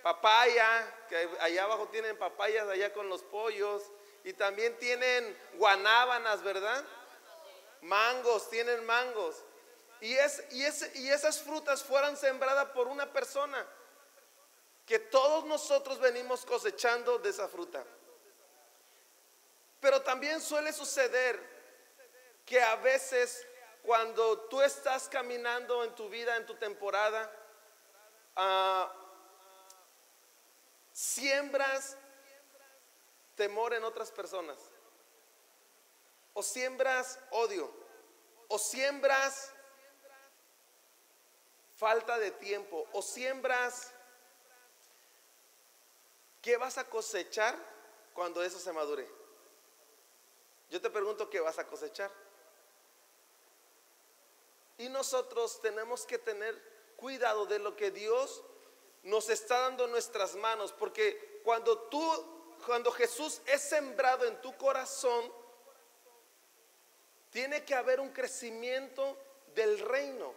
Papaya, 0.02 1.06
que 1.08 1.30
allá 1.40 1.64
abajo 1.64 1.88
tienen 1.88 2.18
papayas, 2.18 2.68
allá 2.68 2.92
con 2.94 3.08
los 3.10 3.24
pollos. 3.24 3.84
Y 4.24 4.34
también 4.34 4.78
tienen 4.78 5.38
guanábanas, 5.54 6.42
¿verdad? 6.44 6.84
Mangos, 7.82 8.50
tienen 8.50 8.86
mangos. 8.86 9.44
Y, 10.02 10.14
es, 10.14 10.44
y, 10.52 10.64
y 11.02 11.10
esas 11.10 11.42
frutas 11.42 11.84
fueran 11.84 12.18
sembradas 12.18 12.70
por 12.70 12.88
una 12.88 13.12
persona 13.12 13.66
que 14.86 15.00
todos 15.00 15.46
nosotros 15.46 16.00
venimos 16.00 16.46
cosechando 16.46 17.20
de 17.20 17.30
esa 17.30 17.48
fruta. 17.48 17.84
Pero 19.80 20.02
también 20.02 20.42
suele 20.42 20.74
suceder 20.74 21.40
que 22.46 22.62
a 22.62 22.76
veces 22.78 23.46
cuando 23.84 24.40
tú 24.50 24.62
estás 24.62 25.08
caminando 25.08 25.84
en 25.84 25.94
tu 25.94 26.10
vida, 26.10 26.36
en 26.38 26.46
tu 26.46 26.56
temporada, 26.56 27.32
ah, 28.36 28.92
siembras 30.92 31.98
temor 33.36 33.74
en 33.74 33.84
otras 33.84 34.12
personas, 34.12 34.58
o 36.34 36.42
siembras 36.42 37.20
odio, 37.32 37.72
o 38.48 38.58
siembras 38.58 39.52
falta 41.78 42.18
de 42.18 42.32
tiempo, 42.32 42.88
o 42.94 43.02
siembras 43.02 43.94
¿Qué 46.44 46.58
vas 46.58 46.78
a 46.78 46.84
cosechar 46.90 47.56
cuando 48.14 48.44
eso 48.44 48.60
se 48.60 48.74
madure? 48.74 49.10
Yo 50.70 50.82
te 50.82 50.90
pregunto, 50.90 51.30
¿qué 51.30 51.40
vas 51.40 51.58
a 51.58 51.66
cosechar? 51.66 52.12
Y 54.84 54.90
nosotros 54.90 55.62
tenemos 55.62 56.06
que 56.06 56.18
tener 56.18 56.62
cuidado 56.98 57.46
de 57.46 57.58
lo 57.58 57.74
que 57.74 57.90
Dios 57.90 58.44
nos 59.04 59.30
está 59.30 59.62
dando 59.62 59.86
en 59.86 59.92
nuestras 59.92 60.36
manos, 60.36 60.74
porque 60.74 61.40
cuando 61.42 61.78
tú, 61.84 62.04
cuando 62.66 62.92
Jesús 62.92 63.42
es 63.46 63.62
sembrado 63.62 64.26
en 64.26 64.42
tu 64.42 64.54
corazón, 64.58 65.32
tiene 67.30 67.64
que 67.64 67.74
haber 67.74 68.02
un 68.02 68.10
crecimiento 68.10 69.18
del 69.56 69.80
reino, 69.80 70.34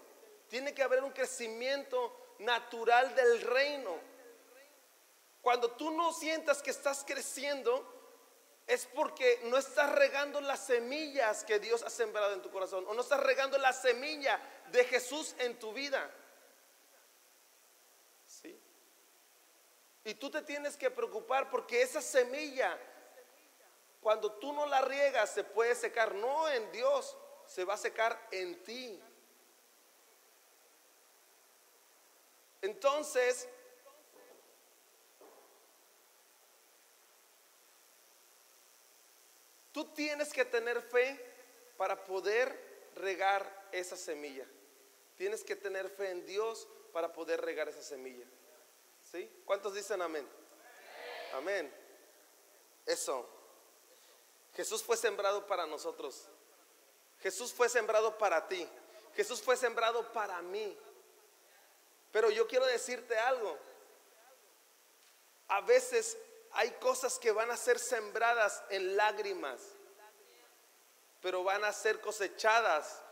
tiene 0.48 0.72
que 0.72 0.84
haber 0.84 1.02
un 1.02 1.10
crecimiento 1.10 2.16
natural 2.38 3.16
del 3.16 3.40
reino. 3.40 3.98
Cuando 5.42 5.72
tú 5.72 5.90
no 5.90 6.12
sientas 6.12 6.62
que 6.62 6.70
estás 6.70 7.02
creciendo, 7.04 7.95
es 8.66 8.86
porque 8.86 9.40
no 9.44 9.56
estás 9.56 9.92
regando 9.92 10.40
las 10.40 10.66
semillas 10.66 11.44
que 11.44 11.60
Dios 11.60 11.82
ha 11.82 11.90
sembrado 11.90 12.32
en 12.32 12.42
tu 12.42 12.50
corazón 12.50 12.84
o 12.88 12.94
no 12.94 13.00
estás 13.00 13.20
regando 13.20 13.56
la 13.58 13.72
semilla 13.72 14.40
de 14.72 14.84
Jesús 14.84 15.36
en 15.38 15.56
tu 15.58 15.72
vida. 15.72 16.10
¿Sí? 18.26 18.58
Y 20.04 20.14
tú 20.14 20.30
te 20.30 20.42
tienes 20.42 20.76
que 20.76 20.90
preocupar 20.90 21.48
porque 21.48 21.80
esa 21.80 22.02
semilla, 22.02 22.76
cuando 24.00 24.32
tú 24.32 24.52
no 24.52 24.66
la 24.66 24.80
riegas, 24.82 25.30
se 25.30 25.44
puede 25.44 25.74
secar. 25.76 26.14
No 26.16 26.48
en 26.48 26.70
Dios, 26.72 27.16
se 27.46 27.64
va 27.64 27.74
a 27.74 27.78
secar 27.78 28.20
en 28.32 28.62
ti. 28.64 29.00
Entonces, 32.62 33.48
Tú 39.76 39.84
tienes 39.84 40.32
que 40.32 40.46
tener 40.46 40.80
fe 40.80 41.20
para 41.76 42.02
poder 42.06 42.88
regar 42.94 43.68
esa 43.72 43.94
semilla. 43.94 44.46
Tienes 45.18 45.44
que 45.44 45.54
tener 45.54 45.90
fe 45.90 46.12
en 46.12 46.24
Dios 46.24 46.66
para 46.94 47.12
poder 47.12 47.42
regar 47.42 47.68
esa 47.68 47.82
semilla. 47.82 48.24
¿Sí? 49.12 49.30
¿Cuántos 49.44 49.74
dicen 49.74 50.00
amén? 50.00 50.26
Amén. 51.34 51.70
Eso. 52.86 53.28
Jesús 54.54 54.82
fue 54.82 54.96
sembrado 54.96 55.46
para 55.46 55.66
nosotros. 55.66 56.26
Jesús 57.20 57.52
fue 57.52 57.68
sembrado 57.68 58.16
para 58.16 58.48
ti. 58.48 58.66
Jesús 59.14 59.42
fue 59.42 59.58
sembrado 59.58 60.10
para 60.10 60.40
mí. 60.40 60.74
Pero 62.12 62.30
yo 62.30 62.48
quiero 62.48 62.64
decirte 62.64 63.14
algo. 63.18 63.58
A 65.48 65.60
veces 65.60 66.16
hay 66.56 66.70
cosas 66.72 67.18
que 67.18 67.32
van 67.32 67.50
a 67.50 67.56
ser 67.56 67.78
sembradas 67.78 68.62
en 68.70 68.96
lágrimas, 68.96 69.60
pero 71.20 71.44
van 71.44 71.64
a 71.64 71.72
ser 71.72 72.00
cosechadas 72.00 73.02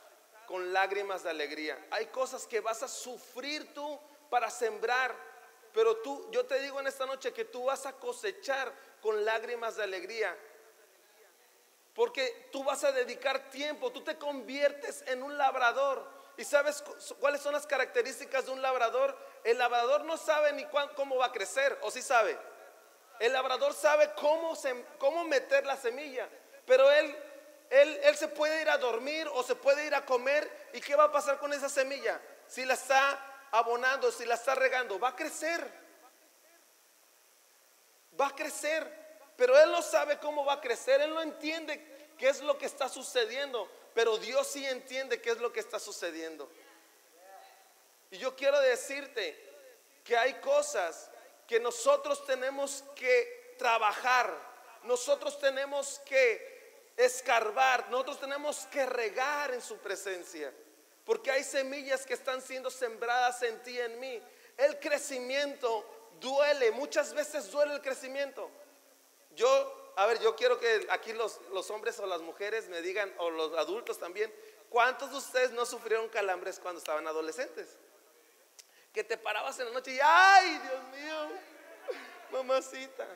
con 0.46 0.72
lágrimas 0.72 1.22
de 1.22 1.30
alegría. 1.30 1.78
Hay 1.90 2.06
cosas 2.06 2.46
que 2.46 2.60
vas 2.60 2.82
a 2.82 2.88
sufrir 2.88 3.74
tú 3.74 4.00
para 4.30 4.50
sembrar, 4.50 5.14
pero 5.72 5.98
tú, 5.98 6.28
yo 6.30 6.46
te 6.46 6.58
digo 6.60 6.80
en 6.80 6.86
esta 6.86 7.04
noche 7.04 7.32
que 7.32 7.44
tú 7.44 7.64
vas 7.64 7.84
a 7.84 7.92
cosechar 7.92 8.72
con 9.02 9.24
lágrimas 9.24 9.76
de 9.76 9.82
alegría. 9.82 10.34
Porque 11.94 12.48
tú 12.50 12.64
vas 12.64 12.82
a 12.82 12.92
dedicar 12.92 13.50
tiempo, 13.50 13.92
tú 13.92 14.02
te 14.02 14.16
conviertes 14.16 15.04
en 15.06 15.22
un 15.22 15.36
labrador. 15.36 16.08
¿Y 16.36 16.44
sabes 16.44 16.82
cuáles 17.20 17.42
son 17.42 17.52
las 17.52 17.66
características 17.66 18.46
de 18.46 18.52
un 18.52 18.62
labrador? 18.62 19.16
El 19.44 19.58
labrador 19.58 20.04
no 20.04 20.16
sabe 20.16 20.52
ni 20.54 20.64
cómo 20.96 21.16
va 21.16 21.26
a 21.26 21.32
crecer, 21.32 21.78
o 21.82 21.90
sí 21.90 22.02
sabe. 22.02 22.36
El 23.18 23.32
labrador 23.32 23.72
sabe 23.74 24.12
cómo, 24.14 24.56
cómo 24.98 25.24
meter 25.24 25.64
la 25.64 25.76
semilla, 25.76 26.28
pero 26.66 26.90
él, 26.90 27.16
él, 27.70 28.00
él 28.02 28.16
se 28.16 28.28
puede 28.28 28.62
ir 28.62 28.68
a 28.68 28.78
dormir 28.78 29.28
o 29.32 29.42
se 29.42 29.54
puede 29.54 29.86
ir 29.86 29.94
a 29.94 30.04
comer. 30.04 30.68
¿Y 30.72 30.80
qué 30.80 30.96
va 30.96 31.04
a 31.04 31.12
pasar 31.12 31.38
con 31.38 31.52
esa 31.52 31.68
semilla? 31.68 32.20
Si 32.46 32.64
la 32.64 32.74
está 32.74 33.48
abonando, 33.52 34.10
si 34.10 34.24
la 34.24 34.34
está 34.34 34.54
regando, 34.54 34.98
va 34.98 35.08
a 35.08 35.16
crecer. 35.16 35.64
Va 38.20 38.28
a 38.28 38.34
crecer. 38.34 39.04
Pero 39.36 39.58
él 39.58 39.70
no 39.70 39.82
sabe 39.82 40.18
cómo 40.18 40.44
va 40.44 40.54
a 40.54 40.60
crecer, 40.60 41.00
él 41.00 41.12
no 41.12 41.20
entiende 41.20 42.12
qué 42.18 42.28
es 42.28 42.40
lo 42.40 42.56
que 42.56 42.66
está 42.66 42.88
sucediendo, 42.88 43.68
pero 43.92 44.16
Dios 44.18 44.46
sí 44.46 44.64
entiende 44.64 45.20
qué 45.20 45.30
es 45.30 45.38
lo 45.38 45.52
que 45.52 45.60
está 45.60 45.78
sucediendo. 45.78 46.48
Y 48.10 48.18
yo 48.18 48.36
quiero 48.36 48.60
decirte 48.60 49.36
que 50.04 50.16
hay 50.16 50.34
cosas 50.34 51.10
que 51.46 51.60
nosotros 51.60 52.24
tenemos 52.26 52.84
que 52.94 53.54
trabajar, 53.58 54.32
nosotros 54.84 55.38
tenemos 55.38 56.00
que 56.06 56.92
escarbar, 56.96 57.88
nosotros 57.90 58.20
tenemos 58.20 58.66
que 58.66 58.86
regar 58.86 59.52
en 59.52 59.60
su 59.60 59.76
presencia, 59.78 60.52
porque 61.04 61.30
hay 61.30 61.44
semillas 61.44 62.06
que 62.06 62.14
están 62.14 62.40
siendo 62.40 62.70
sembradas 62.70 63.42
en 63.42 63.62
ti 63.62 63.72
y 63.72 63.80
en 63.80 64.00
mí. 64.00 64.22
El 64.56 64.78
crecimiento 64.78 65.84
duele, 66.20 66.70
muchas 66.70 67.12
veces 67.12 67.50
duele 67.50 67.74
el 67.74 67.82
crecimiento. 67.82 68.50
Yo, 69.34 69.92
a 69.96 70.06
ver, 70.06 70.20
yo 70.20 70.34
quiero 70.36 70.58
que 70.58 70.86
aquí 70.90 71.12
los, 71.12 71.40
los 71.52 71.70
hombres 71.70 71.98
o 71.98 72.06
las 72.06 72.20
mujeres 72.22 72.68
me 72.68 72.80
digan, 72.80 73.12
o 73.18 73.30
los 73.30 73.52
adultos 73.58 73.98
también, 73.98 74.32
¿cuántos 74.70 75.10
de 75.10 75.16
ustedes 75.16 75.50
no 75.50 75.66
sufrieron 75.66 76.08
calambres 76.08 76.58
cuando 76.58 76.78
estaban 76.78 77.06
adolescentes? 77.06 77.76
Que 78.94 79.02
te 79.02 79.18
parabas 79.18 79.58
en 79.58 79.66
la 79.66 79.72
noche 79.72 79.90
y, 79.90 79.98
ay, 80.00 80.58
Dios 80.58 80.84
mío, 80.84 81.30
mamacita. 82.30 83.06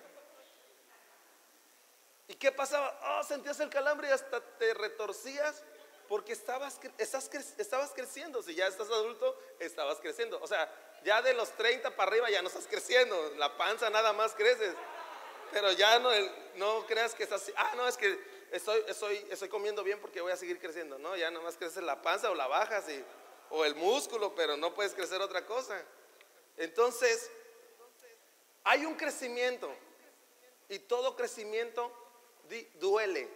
¿Y 2.26 2.34
qué 2.34 2.50
pasaba? 2.50 2.98
Oh, 3.02 3.22
sentías 3.22 3.60
el 3.60 3.70
calambre 3.70 4.08
y 4.08 4.10
hasta 4.10 4.40
te 4.40 4.74
retorcías 4.74 5.62
porque 6.08 6.32
estabas, 6.32 6.80
estabas 6.98 7.92
creciendo. 7.94 8.42
Si 8.42 8.56
ya 8.56 8.66
estás 8.66 8.88
adulto, 8.88 9.38
estabas 9.60 9.98
creciendo. 10.00 10.40
O 10.42 10.48
sea, 10.48 10.68
ya 11.04 11.22
de 11.22 11.32
los 11.32 11.52
30 11.52 11.94
para 11.94 12.10
arriba 12.10 12.28
ya 12.28 12.42
no 12.42 12.48
estás 12.48 12.66
creciendo. 12.66 13.34
La 13.36 13.56
panza 13.56 13.88
nada 13.88 14.12
más 14.12 14.34
creces. 14.34 14.74
Pero 15.52 15.70
ya 15.72 16.00
no, 16.00 16.10
no 16.56 16.86
creas 16.86 17.14
que 17.14 17.22
estás, 17.22 17.50
ah, 17.56 17.72
no, 17.76 17.86
es 17.86 17.96
que 17.96 18.18
estoy, 18.50 18.82
estoy, 18.88 19.26
estoy 19.30 19.48
comiendo 19.48 19.82
bien 19.84 20.00
porque 20.00 20.20
voy 20.20 20.32
a 20.32 20.36
seguir 20.36 20.58
creciendo. 20.58 20.98
No, 20.98 21.16
ya 21.16 21.30
nada 21.30 21.44
más 21.44 21.56
creces 21.56 21.84
la 21.84 22.02
panza 22.02 22.30
o 22.30 22.34
la 22.34 22.48
bajas 22.48 22.86
y 22.90 23.02
o 23.50 23.64
el 23.64 23.74
músculo, 23.74 24.34
pero 24.34 24.56
no 24.56 24.74
puedes 24.74 24.94
crecer 24.94 25.20
otra 25.20 25.44
cosa. 25.46 25.80
Entonces, 26.56 27.30
hay 28.64 28.84
un 28.84 28.94
crecimiento 28.94 29.74
y 30.68 30.78
todo 30.80 31.16
crecimiento 31.16 31.92
duele. 32.74 33.28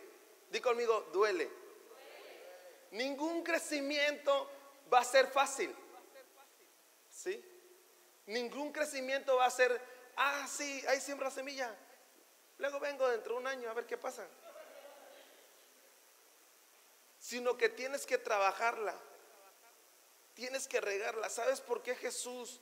Di 0.50 0.60
conmigo, 0.60 1.08
duele. 1.12 1.50
Ningún 2.90 3.42
crecimiento 3.42 4.50
va 4.92 5.00
a 5.00 5.04
ser 5.04 5.28
fácil. 5.28 5.74
¿Sí? 7.10 7.42
Ningún 8.26 8.72
crecimiento 8.72 9.36
va 9.36 9.46
a 9.46 9.50
ser, 9.50 9.80
ah, 10.16 10.46
sí, 10.48 10.84
ahí 10.88 11.00
siembra 11.00 11.30
semilla. 11.30 11.74
Luego 12.58 12.80
vengo 12.80 13.08
dentro 13.08 13.34
de 13.34 13.40
un 13.40 13.46
año 13.46 13.70
a 13.70 13.74
ver 13.74 13.86
qué 13.86 13.96
pasa. 13.96 14.26
Sino 17.18 17.56
que 17.56 17.68
tienes 17.68 18.04
que 18.04 18.18
trabajarla. 18.18 18.98
Tienes 20.34 20.66
que 20.66 20.80
regarla. 20.80 21.28
¿Sabes 21.28 21.60
por 21.60 21.82
qué 21.82 21.94
Jesús? 21.94 22.60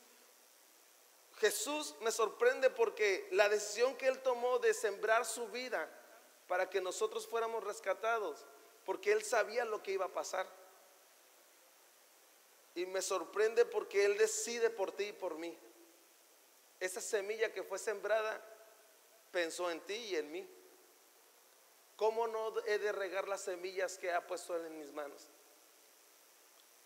Jesús 1.38 1.94
me 2.00 2.12
sorprende 2.12 2.68
porque 2.68 3.26
la 3.30 3.48
decisión 3.48 3.96
que 3.96 4.08
él 4.08 4.18
tomó 4.20 4.58
de 4.58 4.74
sembrar 4.74 5.24
su 5.24 5.48
vida 5.48 5.88
para 6.46 6.68
que 6.68 6.80
nosotros 6.80 7.26
fuéramos 7.26 7.64
rescatados, 7.64 8.44
porque 8.84 9.12
él 9.12 9.22
sabía 9.22 9.64
lo 9.64 9.82
que 9.82 9.92
iba 9.92 10.06
a 10.06 10.12
pasar. 10.12 10.46
Y 12.74 12.86
me 12.86 13.00
sorprende 13.00 13.64
porque 13.64 14.04
él 14.04 14.18
decide 14.18 14.68
por 14.68 14.92
ti 14.92 15.04
y 15.04 15.12
por 15.12 15.36
mí. 15.36 15.56
Esa 16.78 17.00
semilla 17.00 17.52
que 17.52 17.62
fue 17.62 17.78
sembrada 17.78 18.44
pensó 19.30 19.70
en 19.70 19.80
ti 19.80 19.94
y 19.94 20.16
en 20.16 20.30
mí. 20.30 20.48
¿Cómo 21.96 22.26
no 22.26 22.52
he 22.66 22.78
de 22.78 22.92
regar 22.92 23.28
las 23.28 23.42
semillas 23.42 23.98
que 23.98 24.12
ha 24.12 24.26
puesto 24.26 24.56
en 24.56 24.78
mis 24.78 24.92
manos? 24.92 25.28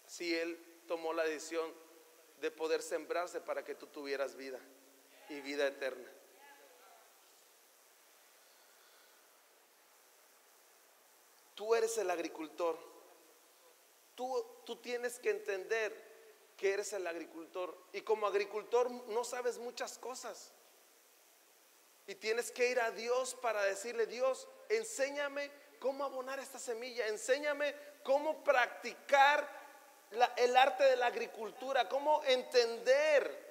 Si 0.07 0.37
él 0.37 0.74
tomó 0.87 1.13
la 1.13 1.25
decisión 1.25 1.73
de 2.41 2.51
poder 2.51 2.83
sembrarse 2.83 3.41
para 3.41 3.65
que 3.65 3.75
tú 3.75 3.87
tuvieras 3.87 4.37
vida 4.37 4.61
y 5.29 5.41
vida 5.41 5.67
eterna. 5.67 6.11
Tú 11.55 11.75
eres 11.75 11.97
el 11.99 12.11
agricultor. 12.11 12.79
Tú, 14.15 14.45
tú 14.65 14.77
tienes 14.77 15.19
que 15.19 15.31
entender 15.31 16.15
que 16.57 16.73
eres 16.73 16.93
el 16.93 17.07
agricultor. 17.07 17.77
Y 17.93 18.03
como 18.03 18.27
agricultor 18.27 18.91
no 18.91 19.25
sabes 19.25 19.59
muchas 19.59 19.99
cosas. 19.99 20.53
Y 22.07 22.15
tienes 22.17 22.51
que 22.51 22.71
ir 22.71 22.81
a 22.81 22.91
Dios 22.91 23.35
para 23.37 23.63
decirle, 23.63 24.07
Dios, 24.07 24.47
enséñame 24.69 25.51
cómo 25.79 26.05
abonar 26.05 26.39
esta 26.39 26.59
semilla, 26.59 27.07
enséñame 27.09 27.75
cómo 28.03 28.45
practicar 28.45 29.64
el 30.37 30.57
arte 30.57 30.85
de 30.85 30.97
la 30.97 31.07
agricultura, 31.07 31.89
cómo 31.89 32.23
entender, 32.25 33.45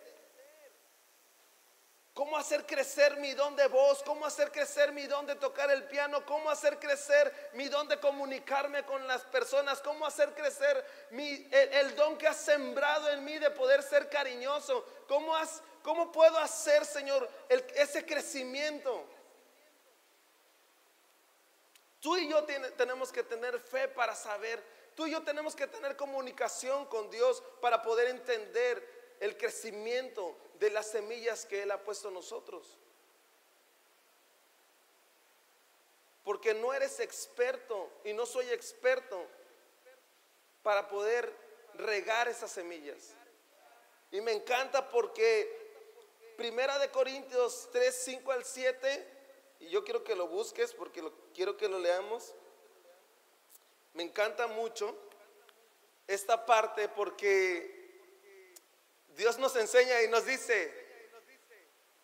cómo 2.13 2.38
hacer 2.38 2.65
crecer 2.65 3.17
mi 3.17 3.34
don 3.34 3.56
de 3.56 3.67
voz, 3.67 4.04
cómo 4.04 4.26
hacer 4.26 4.52
crecer 4.52 4.91
mi 4.91 5.08
don 5.08 5.26
de 5.26 5.36
tocar 5.36 5.71
el 5.71 5.84
piano, 5.86 6.26
cómo 6.26 6.49
hacer 6.49 6.80
crecer 6.80 7.52
mi 7.54 7.67
don 7.67 7.88
de 7.88 7.99
comunicarme 7.99 8.84
con 8.84 9.08
las 9.08 9.23
personas, 9.23 9.82
cómo 9.82 10.06
hacer 10.06 10.34
crecer 10.34 10.86
el, 11.12 11.95
don 11.95 12.17
que 12.17 12.28
has 12.28 12.38
sembrado 12.38 13.10
en 13.10 13.23
mí 13.23 13.39
de 13.39 13.49
poder 13.52 13.82
ser 13.82 14.10
cariñoso, 14.10 14.86
cómo 15.08 16.12
puedo 16.12 16.38
hacer, 16.38 16.86
Señor, 16.86 17.30
ese 17.49 18.06
crecimiento. 18.06 19.08
Tú 21.99 22.17
y 22.17 22.28
yo 22.28 22.43
tenemos 22.43 23.12
que 23.13 23.23
tener 23.23 23.58
fe 23.60 23.88
para 23.88 24.13
saber 24.13 24.62
Tú 24.95 25.08
y 25.08 25.12
yo 25.12 25.23
tenemos 25.23 25.56
que 25.56 25.67
tener 25.67 25.95
comunicación 25.95 26.86
con 26.86 27.10
Dios 27.10 27.41
para 27.62 27.82
poder 27.82 28.10
entender 28.10 29.15
el 29.19 29.38
crecimiento 29.38 30.38
de 30.60 30.69
las 30.69 30.88
semillas 30.88 31.45
que 31.45 31.63
Él 31.63 31.71
ha 31.71 31.84
puesto 31.84 32.10
en 32.10 32.13
nosotros. 32.13 32.77
Porque 36.23 36.53
no 36.53 36.73
eres 36.73 36.99
experto 36.99 37.89
y 38.03 38.13
no 38.13 38.25
soy 38.25 38.49
experto 38.49 39.25
para 40.62 40.88
poder 40.88 41.34
regar 41.75 42.27
esas 42.27 42.51
semillas. 42.51 43.13
Y 44.12 44.21
me 44.21 44.32
encanta 44.32 44.89
porque 44.89 45.63
Primera 46.38 46.79
de 46.79 46.89
Corintios 46.89 47.69
3, 47.71 47.95
5 48.06 48.32
al 48.32 48.43
7, 48.43 49.08
y 49.60 49.69
yo 49.69 49.84
quiero 49.84 50.03
que 50.03 50.15
lo 50.15 50.27
busques 50.27 50.73
porque 50.73 51.03
quiero 51.34 51.58
que 51.58 51.69
lo 51.69 51.79
leamos. 51.79 52.34
Me 53.93 54.03
encanta 54.03 54.47
mucho 54.47 54.97
esta 56.08 56.45
parte 56.45 56.89
porque 56.89 58.01
Dios 59.10 59.38
nos 59.38 59.56
enseña 59.56 60.01
y 60.01 60.08
nos 60.08 60.25
dice, 60.25 60.73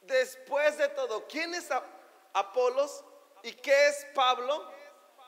después 0.01 0.77
de 0.77 0.87
todo, 0.89 1.27
¿quién 1.27 1.53
es 1.55 1.67
Apolos 2.33 3.03
y 3.41 3.53
qué 3.53 3.87
es 3.87 4.05
Pablo? 4.13 4.71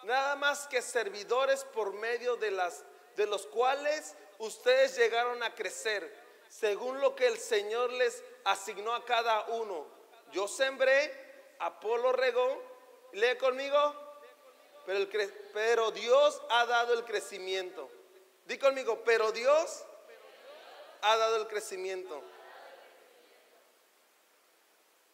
Nada 0.03 0.35
más 0.35 0.67
que 0.67 0.81
servidores 0.81 1.63
por 1.65 1.93
medio 1.93 2.35
de 2.35 2.51
las 2.51 2.83
de 3.15 3.25
los 3.25 3.45
cuales 3.47 4.15
ustedes 4.39 4.95
llegaron 4.95 5.43
a 5.43 5.53
crecer, 5.53 6.15
según 6.47 7.01
lo 7.01 7.15
que 7.15 7.27
el 7.27 7.37
Señor 7.37 7.91
les 7.93 8.23
asignó 8.45 8.93
a 8.93 9.05
cada 9.05 9.45
uno. 9.47 9.85
Yo 10.31 10.47
sembré, 10.47 11.55
Apolo 11.59 12.11
regó, 12.13 12.63
lee 13.13 13.37
conmigo, 13.37 14.10
pero, 14.85 15.91
Dios 15.91 16.41
ha 16.49 16.65
dado 16.65 16.93
el 16.93 17.03
crecimiento. 17.05 17.89
Di 18.45 18.57
conmigo, 18.57 19.03
pero 19.03 19.31
Dios 19.31 19.83
ha 21.01 21.17
dado 21.17 21.37
el 21.37 21.47
crecimiento. 21.47 22.21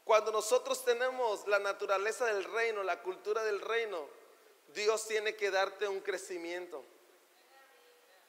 Cuando 0.03 0.31
nosotros 0.31 0.85
tenemos 0.85 1.45
la 1.47 1.59
naturaleza 1.59 2.25
del 2.25 2.43
reino, 2.45 2.81
la 2.83 3.01
cultura 3.01 3.43
del 3.43 3.59
reino, 3.59 4.07
Dios 4.73 5.05
tiene 5.07 5.35
que 5.35 5.51
darte 5.51 5.87
un 5.87 5.99
crecimiento. 5.99 6.83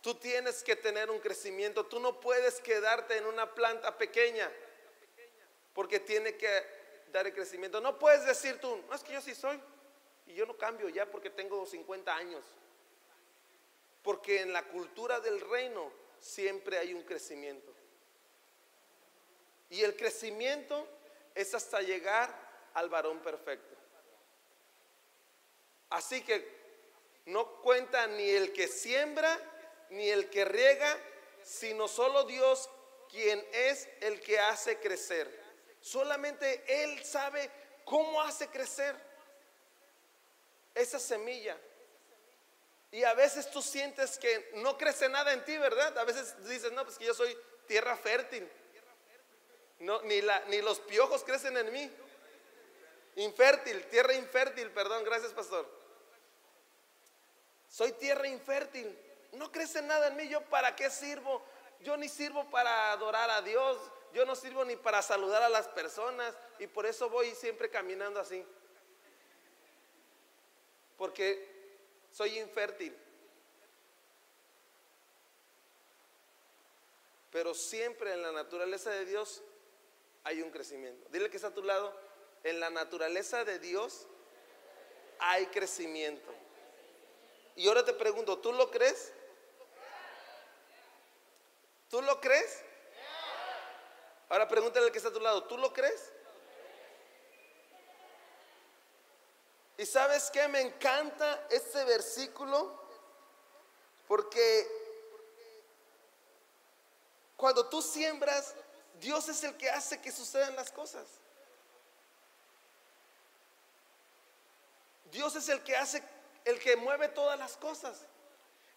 Tú 0.01 0.14
tienes 0.14 0.62
que 0.62 0.77
tener 0.77 1.11
un 1.11 1.20
crecimiento. 1.20 1.87
Tú 1.87 2.01
no 2.01 2.20
puedes 2.20 2.61
quedarte 2.61 3.16
en 3.16 3.27
una 3.27 3.55
planta 3.55 3.96
pequeña 3.96 4.51
porque 5.72 6.01
tiene 6.01 6.37
que 6.37 6.79
dar 7.12 7.27
el 7.27 7.33
crecimiento. 7.33 7.81
No 7.81 7.98
puedes 7.98 8.24
decir 8.27 8.61
tú, 8.61 8.83
no 8.88 8.94
es 8.94 9.03
que 9.03 9.12
yo 9.12 9.20
sí 9.20 9.35
soy 9.35 9.61
y 10.28 10.34
yo 10.34 10.44
no 10.44 10.56
cambio 10.56 10.88
ya 10.90 11.06
porque 11.06 11.30
tengo 11.30 11.64
50 11.64 12.14
años. 12.14 12.44
Porque 14.02 14.42
en 14.42 14.52
la 14.52 14.62
cultura 14.68 15.20
del 15.20 15.40
reino 15.40 15.90
siempre 16.20 16.78
hay 16.78 16.92
un 16.92 17.02
crecimiento. 17.02 17.72
Y 19.70 19.82
el 19.82 19.96
crecimiento 19.96 20.86
es 21.34 21.54
hasta 21.54 21.80
llegar 21.80 22.30
al 22.74 22.90
varón 22.90 23.20
perfecto. 23.20 23.74
Así 25.90 26.22
que 26.22 26.56
no 27.26 27.60
cuenta 27.62 28.06
ni 28.06 28.28
el 28.28 28.52
que 28.52 28.68
siembra 28.68 29.38
ni 29.90 30.10
el 30.10 30.28
que 30.28 30.44
riega, 30.44 30.98
sino 31.42 31.88
solo 31.88 32.24
Dios 32.24 32.68
quien 33.08 33.42
es 33.52 33.88
el 34.00 34.20
que 34.20 34.38
hace 34.38 34.78
crecer. 34.78 35.42
Solamente 35.80 36.82
Él 36.82 37.02
sabe 37.04 37.50
cómo 37.84 38.20
hace 38.20 38.48
crecer 38.48 39.07
esa 40.74 40.98
semilla. 40.98 41.57
Y 42.90 43.04
a 43.04 43.14
veces 43.14 43.50
tú 43.50 43.61
sientes 43.61 44.18
que 44.18 44.50
no 44.57 44.78
crece 44.78 45.09
nada 45.09 45.33
en 45.33 45.44
ti, 45.44 45.57
¿verdad? 45.59 45.96
A 45.98 46.04
veces 46.04 46.35
dices, 46.48 46.72
no, 46.72 46.85
pues 46.85 46.96
que 46.96 47.04
yo 47.04 47.14
soy 47.14 47.37
tierra 47.66 47.96
fértil. 47.96 48.48
No, 49.81 50.00
ni, 50.02 50.20
la, 50.22 50.40
ni 50.46 50.61
los 50.62 50.81
piojos 50.81 51.22
crecen 51.22 51.57
en 51.57 51.72
mí. 51.72 51.90
Infértil, 53.16 53.85
tierra 53.87 54.14
infértil, 54.14 54.70
perdón, 54.70 55.04
gracias 55.04 55.33
pastor. 55.33 55.68
Soy 57.68 57.92
tierra 57.92 58.26
infértil. 58.28 58.96
No 59.33 59.52
crece 59.52 59.83
nada 59.83 60.09
en 60.09 60.16
mí. 60.16 60.28
¿Yo 60.28 60.40
para 60.42 60.74
qué 60.74 60.88
sirvo? 60.90 61.44
Yo 61.81 61.96
ni 61.96 62.09
sirvo 62.09 62.48
para 62.50 62.92
adorar 62.92 63.31
a 63.31 63.42
Dios. 63.42 63.78
Yo 64.14 64.24
no 64.24 64.35
sirvo 64.35 64.64
ni 64.64 64.76
para 64.76 65.02
saludar 65.02 65.42
a 65.42 65.48
las 65.48 65.68
personas. 65.68 66.35
Y 66.59 66.66
por 66.66 66.87
eso 66.87 67.11
voy 67.11 67.35
siempre 67.35 67.68
caminando 67.68 68.20
así. 68.20 68.44
Porque 70.98 71.48
soy 72.12 72.38
infértil. 72.38 72.94
Pero 77.30 77.54
siempre 77.54 78.12
en 78.12 78.22
la 78.22 78.32
naturaleza 78.32 78.90
de 78.90 79.06
Dios 79.06 79.42
hay 80.24 80.42
un 80.42 80.50
crecimiento. 80.50 81.08
Dile 81.11 81.30
que 81.30 81.37
está 81.37 81.48
a 81.48 81.54
tu 81.54 81.62
lado. 81.62 81.98
En 82.44 82.61
la 82.61 82.68
naturaleza 82.68 83.44
de 83.44 83.58
Dios 83.58 84.06
hay 85.18 85.46
crecimiento. 85.46 86.34
Y 87.56 87.66
ahora 87.68 87.84
te 87.84 87.92
pregunto, 87.92 88.38
¿tú 88.38 88.52
lo 88.52 88.70
crees? 88.70 89.12
¿Tú 91.88 92.02
lo 92.02 92.20
crees? 92.20 92.62
Ahora 94.28 94.46
pregúntale 94.46 94.87
al 94.87 94.92
que 94.92 94.98
está 94.98 95.08
a 95.08 95.12
tu 95.12 95.20
lado, 95.20 95.44
¿tú 95.44 95.56
lo 95.56 95.72
crees? 95.72 96.12
¿Y 99.78 99.86
sabes 99.86 100.30
qué? 100.30 100.46
Me 100.48 100.60
encanta 100.60 101.46
este 101.50 101.82
versículo 101.84 102.78
porque 104.06 104.68
cuando 107.36 107.66
tú 107.66 107.80
siembras, 107.80 108.54
Dios 109.00 109.28
es 109.28 109.42
el 109.44 109.56
que 109.56 109.70
hace 109.70 110.00
que 110.00 110.12
sucedan 110.12 110.54
las 110.56 110.70
cosas. 110.70 111.06
Dios 115.10 115.34
es 115.36 115.48
el 115.48 115.62
que 115.62 115.74
hace, 115.74 116.02
el 116.44 116.58
que 116.58 116.76
mueve 116.76 117.08
todas 117.08 117.38
las 117.38 117.56
cosas. 117.56 118.04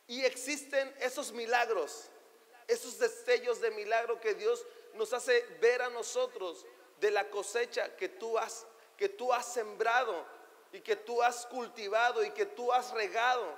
Y 0.07 0.23
existen 0.23 0.95
esos 0.99 1.33
milagros 1.33 2.09
esos 2.71 2.97
destellos 2.97 3.59
de 3.59 3.69
milagro 3.71 4.19
que 4.21 4.33
Dios 4.33 4.65
nos 4.93 5.11
hace 5.11 5.41
ver 5.59 5.81
a 5.81 5.89
nosotros 5.89 6.65
de 7.01 7.11
la 7.11 7.29
cosecha 7.29 7.95
que 7.97 8.07
tú 8.07 8.37
has 8.37 8.65
que 8.97 9.09
tú 9.09 9.33
has 9.33 9.51
sembrado 9.51 10.25
y 10.71 10.81
que 10.81 10.95
tú 10.95 11.21
has 11.21 11.45
cultivado 11.45 12.23
y 12.23 12.31
que 12.31 12.45
tú 12.45 12.71
has 12.71 12.91
regado 12.91 13.57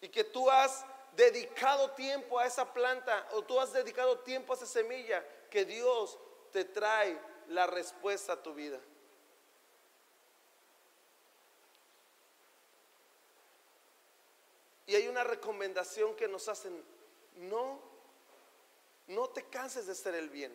y 0.00 0.08
que 0.08 0.24
tú 0.24 0.50
has 0.50 0.84
dedicado 1.14 1.92
tiempo 1.92 2.38
a 2.38 2.46
esa 2.46 2.72
planta 2.72 3.28
o 3.32 3.42
tú 3.42 3.60
has 3.60 3.72
dedicado 3.72 4.18
tiempo 4.20 4.52
a 4.52 4.56
esa 4.56 4.66
semilla 4.66 5.24
que 5.48 5.64
Dios 5.64 6.18
te 6.50 6.64
trae 6.64 7.18
la 7.48 7.66
respuesta 7.66 8.34
a 8.34 8.42
tu 8.42 8.52
vida. 8.54 8.80
Y 14.86 14.96
hay 14.96 15.06
una 15.08 15.24
recomendación 15.24 16.14
que 16.16 16.28
nos 16.28 16.48
hacen, 16.48 16.84
no, 17.36 17.80
no 19.06 19.30
te 19.30 19.44
canses 19.44 19.86
de 19.86 19.92
hacer 19.92 20.14
el 20.14 20.28
bien. 20.28 20.52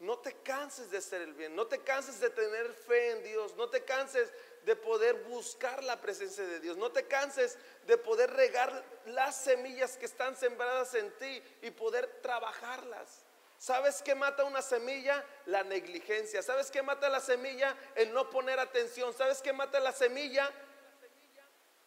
No 0.00 0.18
te 0.18 0.34
canses 0.42 0.90
de 0.90 0.98
hacer 0.98 1.22
el 1.22 1.34
bien, 1.34 1.54
no 1.54 1.66
te 1.66 1.78
canses 1.80 2.20
de 2.20 2.30
tener 2.30 2.72
fe 2.72 3.10
en 3.10 3.22
Dios, 3.22 3.54
no 3.56 3.68
te 3.68 3.84
canses 3.84 4.32
de 4.64 4.74
poder 4.74 5.14
buscar 5.24 5.84
la 5.84 6.00
presencia 6.00 6.44
de 6.44 6.58
Dios, 6.58 6.76
no 6.76 6.90
te 6.90 7.06
canses 7.06 7.58
de 7.86 7.98
poder 7.98 8.30
regar 8.30 8.84
las 9.06 9.36
semillas 9.36 9.96
que 9.96 10.06
están 10.06 10.36
sembradas 10.36 10.94
en 10.94 11.10
ti 11.18 11.42
y 11.62 11.70
poder 11.70 12.20
trabajarlas. 12.22 13.24
¿Sabes 13.58 14.00
qué 14.00 14.14
mata 14.14 14.44
una 14.44 14.62
semilla? 14.62 15.22
La 15.44 15.62
negligencia. 15.62 16.42
¿Sabes 16.42 16.70
qué 16.70 16.82
mata 16.82 17.10
la 17.10 17.20
semilla? 17.20 17.76
El 17.94 18.14
no 18.14 18.30
poner 18.30 18.58
atención. 18.58 19.12
¿Sabes 19.12 19.42
qué 19.42 19.52
mata 19.52 19.80
la 19.80 19.92
semilla? 19.92 20.50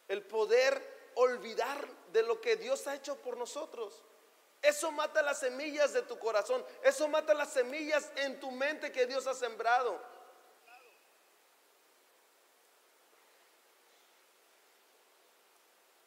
el 0.08 0.22
poder 0.22 1.10
olvidar 1.14 1.86
de 2.12 2.22
lo 2.22 2.40
que 2.40 2.56
Dios 2.56 2.86
ha 2.86 2.94
hecho 2.94 3.16
por 3.16 3.36
nosotros. 3.36 4.02
Eso 4.64 4.90
mata 4.90 5.22
las 5.22 5.40
semillas 5.40 5.92
de 5.92 6.02
tu 6.02 6.18
corazón. 6.18 6.64
Eso 6.82 7.06
mata 7.08 7.34
las 7.34 7.52
semillas 7.52 8.10
en 8.16 8.40
tu 8.40 8.50
mente 8.50 8.90
que 8.90 9.06
Dios 9.06 9.26
ha 9.26 9.34
sembrado. 9.34 10.00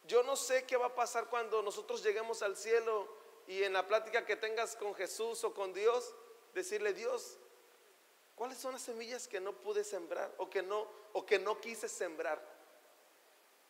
Yo 0.05 0.23
no 0.23 0.35
sé 0.35 0.65
qué 0.65 0.77
va 0.77 0.87
a 0.87 0.95
pasar 0.95 1.27
cuando 1.27 1.61
nosotros 1.61 2.01
lleguemos 2.01 2.41
al 2.41 2.55
cielo 2.55 3.07
y 3.45 3.63
en 3.63 3.73
la 3.73 3.85
plática 3.87 4.25
que 4.25 4.35
tengas 4.35 4.75
con 4.75 4.95
Jesús 4.95 5.43
o 5.43 5.53
con 5.53 5.73
Dios, 5.73 6.13
decirle, 6.53 6.93
Dios, 6.93 7.37
¿cuáles 8.35 8.57
son 8.57 8.73
las 8.73 8.81
semillas 8.81 9.27
que 9.27 9.41
no 9.41 9.53
pude 9.53 9.83
sembrar 9.83 10.33
o 10.37 10.49
que 10.49 10.63
no 10.63 10.87
o 11.13 11.25
que 11.25 11.39
no 11.39 11.59
quise 11.59 11.89
sembrar? 11.89 12.57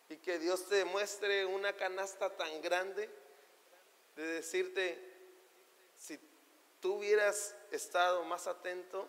y 0.08 0.16
que 0.16 0.38
Dios 0.38 0.66
te 0.68 0.84
muestre 0.84 1.44
una 1.44 1.74
canasta 1.74 2.34
tan 2.34 2.62
grande 2.62 3.10
de 4.18 4.26
decirte, 4.34 4.98
si 5.96 6.18
tú 6.80 6.94
hubieras 6.94 7.54
estado 7.70 8.24
más 8.24 8.48
atento, 8.48 9.08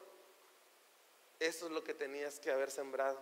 eso 1.40 1.66
es 1.66 1.72
lo 1.72 1.84
que 1.84 1.96
tenías 1.96 2.40
que 2.40 2.52
haber 2.52 2.70
sembrado. 2.70 3.20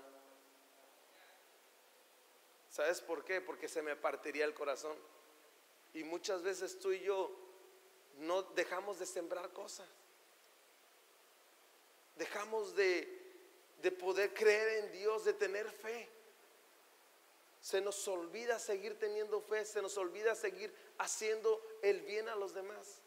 ¿Sabes 2.69 2.99
por 2.99 3.23
qué? 3.23 3.39
Porque 3.39 3.69
se 3.69 3.81
me 3.81 3.95
partiría 3.95 4.43
el 4.43 4.53
corazón. 4.53 4.97
Y 5.93 6.03
muchas 6.03 6.43
veces 6.43 6.77
tú 6.77 6.91
y 6.91 6.99
yo 6.99 7.31
no 8.17 8.43
dejamos 8.43 8.99
de 8.99 9.05
sembrar 9.05 9.53
cosas. 9.53 9.87
Dejamos 12.17 12.75
de, 12.75 13.33
de 13.81 13.91
poder 13.91 14.33
creer 14.33 14.83
en 14.83 14.91
Dios, 14.91 15.23
de 15.23 15.33
tener 15.33 15.71
fe. 15.71 16.09
Se 17.67 17.81
nos 17.81 18.07
olvida 18.07 18.59
seguir 18.59 18.97
teniendo 18.97 19.41
fe, 19.41 19.65
se 19.65 19.81
nos 19.81 19.97
olvida 19.97 20.33
seguir 20.35 20.73
haciendo 20.99 21.61
el 21.81 21.99
bien 21.99 22.29
a 22.29 22.35
los 22.37 22.53
demás. 22.53 23.01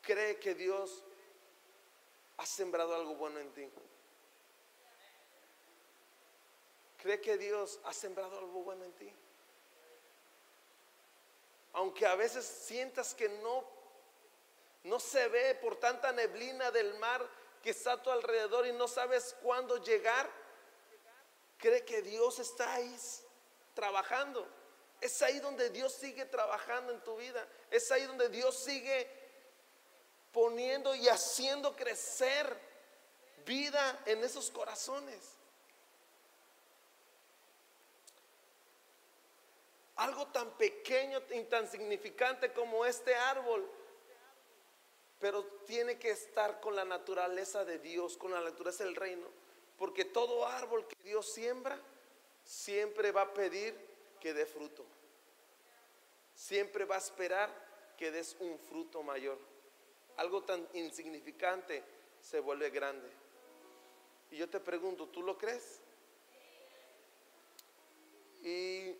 Cree 0.00 0.38
que 0.38 0.54
Dios 0.54 1.04
ha 2.38 2.46
sembrado 2.46 2.94
algo 2.94 3.14
bueno 3.16 3.38
en 3.38 3.52
ti. 3.52 3.70
Cree 6.96 7.20
que 7.20 7.36
Dios 7.36 7.80
ha 7.84 7.92
sembrado 7.92 8.38
algo 8.38 8.62
bueno 8.62 8.86
en 8.86 8.92
ti. 8.92 9.12
Aunque 11.74 12.06
a 12.06 12.14
veces 12.14 12.46
sientas 12.46 13.14
que 13.14 13.28
no 13.28 13.82
no 14.84 14.98
se 14.98 15.28
ve 15.28 15.54
por 15.56 15.76
tanta 15.76 16.12
neblina 16.12 16.70
del 16.70 16.94
mar, 16.94 17.24
que 17.62 17.70
está 17.70 17.92
a 17.92 18.02
tu 18.02 18.10
alrededor 18.10 18.66
y 18.66 18.72
no 18.72 18.88
sabes 18.88 19.36
cuándo 19.42 19.76
llegar, 19.78 20.28
cree 21.58 21.84
que 21.84 22.02
Dios 22.02 22.38
está 22.40 22.74
ahí 22.74 22.96
trabajando. 23.74 24.46
Es 25.00 25.22
ahí 25.22 25.38
donde 25.40 25.70
Dios 25.70 25.92
sigue 25.92 26.24
trabajando 26.26 26.92
en 26.92 27.00
tu 27.02 27.16
vida. 27.16 27.46
Es 27.70 27.90
ahí 27.90 28.04
donde 28.04 28.28
Dios 28.28 28.56
sigue 28.56 29.08
poniendo 30.32 30.94
y 30.94 31.08
haciendo 31.08 31.74
crecer 31.76 32.58
vida 33.44 34.02
en 34.06 34.22
esos 34.24 34.50
corazones. 34.50 35.36
Algo 39.96 40.26
tan 40.28 40.50
pequeño 40.52 41.22
y 41.30 41.44
tan 41.44 41.68
significante 41.70 42.52
como 42.52 42.84
este 42.84 43.14
árbol 43.14 43.70
pero 45.22 45.44
tiene 45.66 46.00
que 46.00 46.10
estar 46.10 46.58
con 46.58 46.74
la 46.74 46.84
naturaleza 46.84 47.64
de 47.64 47.78
Dios, 47.78 48.16
con 48.16 48.32
la 48.32 48.40
naturaleza 48.40 48.82
del 48.82 48.96
reino. 48.96 49.28
Porque 49.78 50.04
todo 50.04 50.44
árbol 50.48 50.84
que 50.88 50.96
Dios 51.04 51.32
siembra, 51.32 51.78
siempre 52.44 53.12
va 53.12 53.22
a 53.22 53.32
pedir 53.32 53.72
que 54.20 54.34
dé 54.34 54.46
fruto. 54.46 54.84
Siempre 56.34 56.84
va 56.86 56.96
a 56.96 56.98
esperar 56.98 57.50
que 57.96 58.10
des 58.10 58.36
un 58.40 58.58
fruto 58.58 59.04
mayor. 59.04 59.38
Algo 60.16 60.42
tan 60.42 60.68
insignificante 60.74 61.84
se 62.20 62.40
vuelve 62.40 62.70
grande. 62.70 63.08
Y 64.32 64.38
yo 64.38 64.50
te 64.50 64.58
pregunto, 64.58 65.06
¿tú 65.06 65.22
lo 65.22 65.38
crees? 65.38 65.80
Y 68.42 68.96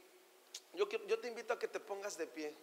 yo, 0.75 0.87
te 0.87 1.27
invito 1.27 1.53
a 1.53 1.59
que 1.59 1.67
te 1.67 1.81
pongas 1.81 2.17
de 2.17 2.29
pie. 2.29 2.55